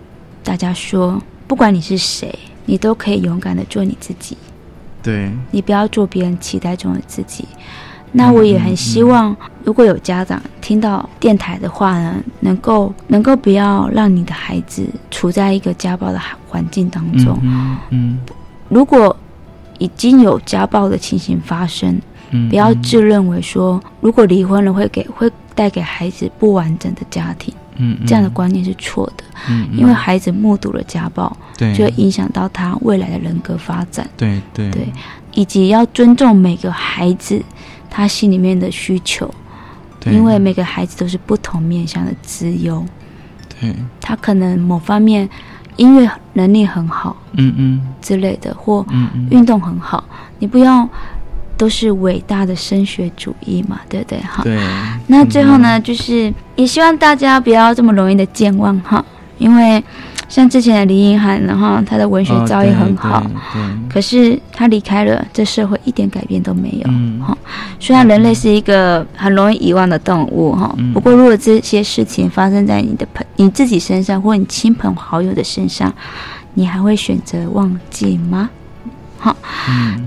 [0.44, 2.34] 大家说，不管你是谁。
[2.72, 4.38] 你都可以勇敢的做你自己，
[5.04, 7.46] 对你不要做别人期待中的自己。
[8.14, 17.38] 那我也很希望，如果有家长听到电台的话呢，能够能够不要让你的孩子处在一个家暴的环境当中。
[17.90, 18.18] 嗯，
[18.70, 19.14] 如果
[19.78, 22.00] 已经有家暴的情形发生，
[22.50, 27.54] 不要自认为说，如果离婚了会给会带给孩子不完整的家庭。
[27.78, 29.24] 嗯，这样的观念是错的。
[29.50, 34.10] 嗯，因为孩子目睹了家暴，对，就会影响到他未来的人格发展。
[34.18, 34.88] 对对对。
[35.34, 37.42] 以及要尊重每个孩子
[37.90, 39.34] 他心里面的需求，
[40.06, 42.84] 因为每个孩子都是不同面向的资优。
[43.60, 45.30] 对，他可能某方面
[45.78, 48.86] 音乐能力很好，嗯嗯之类的，或
[49.30, 50.04] 运动很好，
[50.38, 50.88] 你不要
[51.62, 54.20] 都是伟大的升学主义嘛，对不对？
[54.22, 54.58] 哈，对。
[55.06, 59.06] 那最后呢，就是也希望大家不要这么容易的健忘哈，
[59.38, 59.84] 因为。
[60.32, 63.22] 像之前的李英涵，然后他的文学造诣很好，
[63.90, 66.90] 可是他离开了，这社会一点改变都没有。
[67.22, 67.38] 哈，
[67.82, 75.94] 虽然人类是一个很容易遗忘的动物，哈，不过如果这些事情发生在你的朋你自己身上，或你亲朋好友的身上，
[76.54, 78.50] 你还会选择忘记吗？
[79.20, 79.36] 好，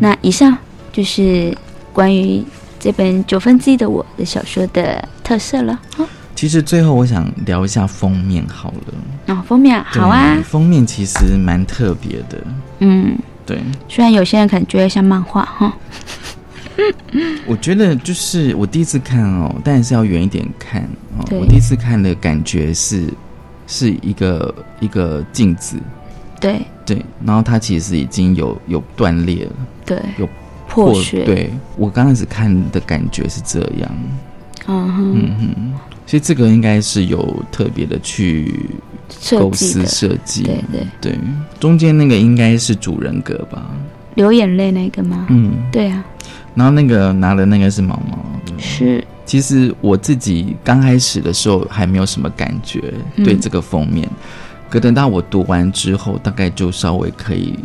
[0.00, 0.56] 那以上
[0.94, 1.52] 就是
[1.92, 2.40] 关于
[2.78, 5.76] 这本九分之一的我的小说的特色了。
[6.36, 9.34] 其实最后我想聊一下封面好了。
[9.34, 10.40] 哦，封面好啊。
[10.44, 12.46] 封面其实蛮特别的。
[12.78, 13.60] 嗯，对。
[13.88, 15.76] 虽然有些人可能觉得像漫画哈。
[17.46, 20.82] 我觉得就是我第一次看哦，但是要远一点看
[21.18, 21.24] 哦。
[21.32, 23.12] 我第一次看的感觉是
[23.66, 25.76] 是一个一个镜子。
[26.40, 26.60] 对。
[26.86, 29.52] 对，然后它其实已经有有断裂了。
[29.86, 29.98] 对。
[30.18, 30.28] 有
[30.74, 31.24] 破血。
[31.24, 33.90] 对我刚开始看的感觉是这样。
[34.66, 35.12] 嗯哼。
[35.14, 35.74] 嗯哼。
[36.06, 38.54] 所以这个应该是有特别的去
[39.30, 41.18] 构思设计，对对对，
[41.58, 43.70] 中间那个应该是主人格吧？
[44.14, 45.26] 流眼泪那个吗？
[45.30, 46.04] 嗯，对啊。
[46.54, 48.18] 然后那个拿的那个是毛毛，
[48.58, 49.02] 是。
[49.24, 54.06] 其实我自己刚开始的时候还没有什么感觉对这个封面，
[54.68, 57.58] 可等到我读完之后，大概就稍微可以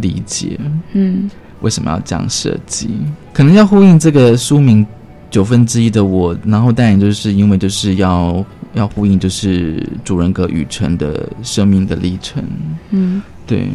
[0.00, 0.56] 理解，
[0.92, 1.28] 嗯，
[1.60, 2.90] 为什么要这样设计？
[3.32, 4.86] 可能要呼应这个书名。
[5.30, 8.44] 九分之一的我，然后当然就是因为就是要
[8.74, 12.42] 要呼应，就是主人格雨辰的生命的历程。
[12.90, 13.68] 嗯，对，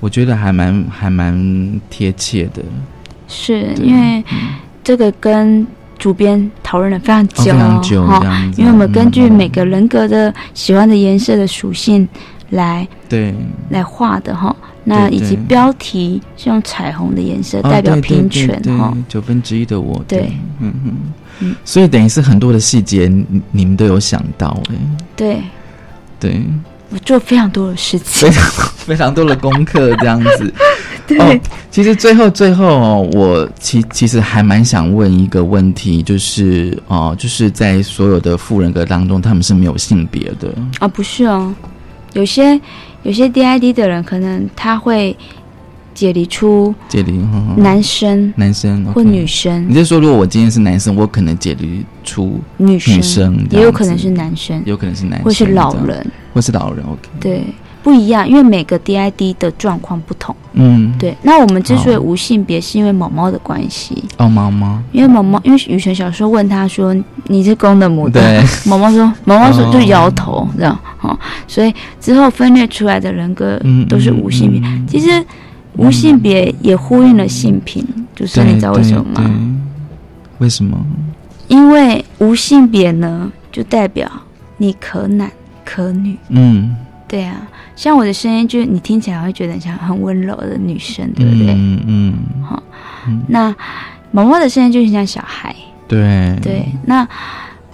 [0.00, 2.62] 我觉得还蛮还蛮贴切的。
[3.28, 4.24] 是因为
[4.82, 5.66] 这个跟
[5.98, 8.02] 主编讨论了非常久，非常久
[8.56, 12.08] 因为我们根据每个人格的喜欢的颜色的属性
[12.50, 13.34] 来对。
[13.70, 14.54] 来画的哈。
[14.82, 20.72] 那以及标题是用彩虹的颜色代表平权哈，九分之一的我，对，嗯
[21.40, 24.74] 嗯，所以等于是很多的细节，你你们都有想到哎，
[25.14, 25.42] 对，
[26.18, 26.42] 对，
[26.88, 30.52] 我做非常多的事情，非常非常多的功课这样子。
[31.06, 31.40] 对，
[31.70, 40.54] 其实最后最后，我其其实还蛮想问一个问题，就是哦，就是在所有的富人格当中，他们是没有性别的。
[40.78, 40.88] 啊？
[40.88, 41.52] 不是哦，
[42.12, 42.60] 有些。
[43.02, 45.16] 有些 DID 的人可能他会
[45.94, 47.18] 解离出解离
[47.56, 49.66] 男生男生或女生。
[49.66, 56.84] 你是说，如果我今天是男生，我可能解离出女生，也有可能是男生，有可能是男生，或是老人，或是老人。
[56.84, 57.42] OK，对，
[57.82, 60.34] 不一样，因为每个 DID 的状况不同。
[60.52, 61.16] 嗯，对。
[61.22, 64.04] 那我们之所以无性别，是因为毛毛的关系。
[64.18, 64.80] 哦，毛毛。
[64.92, 66.94] 因为毛毛，因为雨辰小时候问他说
[67.28, 68.44] ：“你是公的母的？” 对。
[68.66, 74.60] 毛毛说：“毛毛说就摇头，这样。”哦，所以之后分裂出来的人格都是无性别。
[74.86, 75.24] 其实
[75.76, 79.30] 无性别也呼应了性平，就是你知道为什么吗？
[80.38, 80.76] 为什么？
[81.48, 84.10] 因为无性别呢，就代表
[84.58, 85.30] 你可男
[85.64, 86.16] 可女。
[86.28, 86.74] 嗯，
[87.08, 87.36] 对啊，
[87.80, 91.54] 像我的声音，就是你听起来会觉得像很温柔的女生，对不对？
[91.54, 92.14] 嗯嗯。
[92.44, 92.62] 好，
[93.26, 93.56] 那
[94.10, 95.56] 毛毛的声音就是像小孩。
[95.88, 97.08] 对对，那。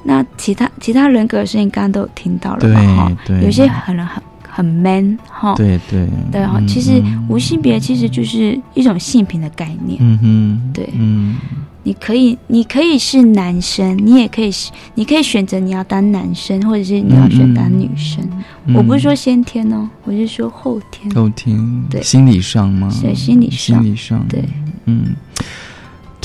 [0.08, 3.08] 那其他其他人格的声音，刚刚都有听到了嘛？
[3.08, 4.22] 哈，有些可能很
[4.56, 6.58] 很 man 哈，对对对哈。
[6.66, 9.98] 其实无性别其实就是一种性平的概念。
[10.00, 11.36] 嗯哼，对，嗯，
[11.82, 18.26] 你可以你可以是男生，你也可以是，你可以选择你要当男生，或者是你要选当女生。
[18.74, 21.14] 我不是说先天哦，我是说后天。
[21.14, 22.90] 后天对，心理上吗？
[23.02, 24.42] 对，心理上，心理上，对，
[24.86, 25.14] 嗯。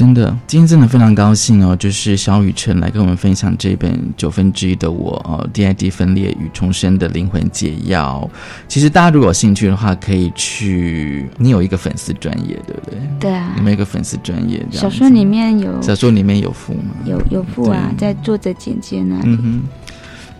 [0.01, 1.75] 真的，今天真的非常高兴哦！
[1.75, 8.27] 就是小雨辰来跟我们分享这本九分之一的我哦，DID 分裂与重生的灵魂解药。
[8.67, 11.29] 其实大家如果有兴趣的话，可以去。
[11.37, 12.99] 你有一个粉丝专业，对不对？
[13.19, 14.65] 对啊，你们有一个粉丝专业。
[14.71, 16.95] 小说里面有，小说里面有附吗？
[17.05, 19.21] 有有附啊，在作者简介那里。
[19.25, 19.61] 嗯哼。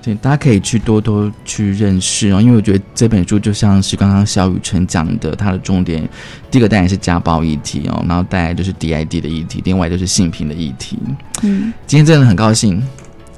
[0.04, 6.02] 对，大家可以去多多去认识哦，因为我觉得这本书就像是刚刚小雨辰讲的，它的重点
[6.50, 10.98] 第一个当然是家暴议题哦，然后带来就是 DID 的议题，另外就是性平的议题。
[11.44, 12.82] 嗯，今天真的很高兴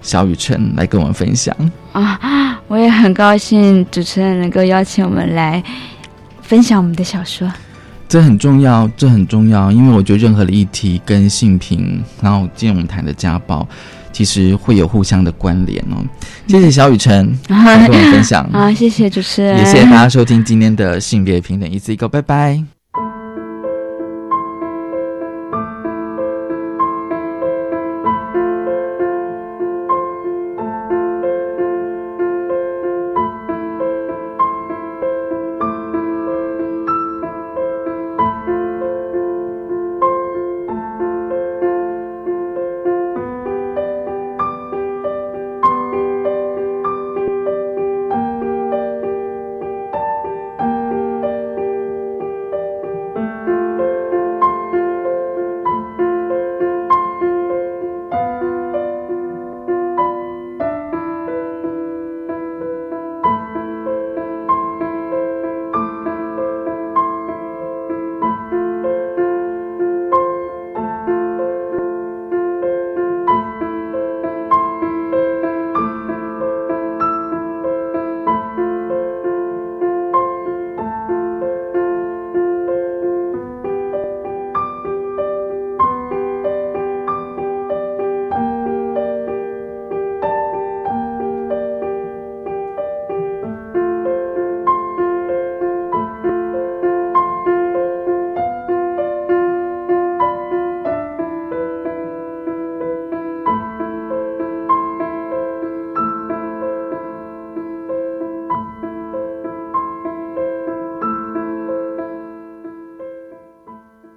[0.02, 1.54] 小雨辰来跟我们分享
[1.92, 5.62] 啊，我也很高兴主持人能够邀请我们来
[6.42, 7.52] 分享我们的小说，
[8.08, 13.68] 这很重要，这很重要，因为我觉得任何的议题跟性平，然后今天我们谈的家暴。
[14.14, 15.98] 其实会有互相的关联哦。
[16.48, 22.83] 谢谢小雨辰 跟我们分享啊，谢谢主持人，也谢谢大家收听今天的性别平等一次一个，拜拜。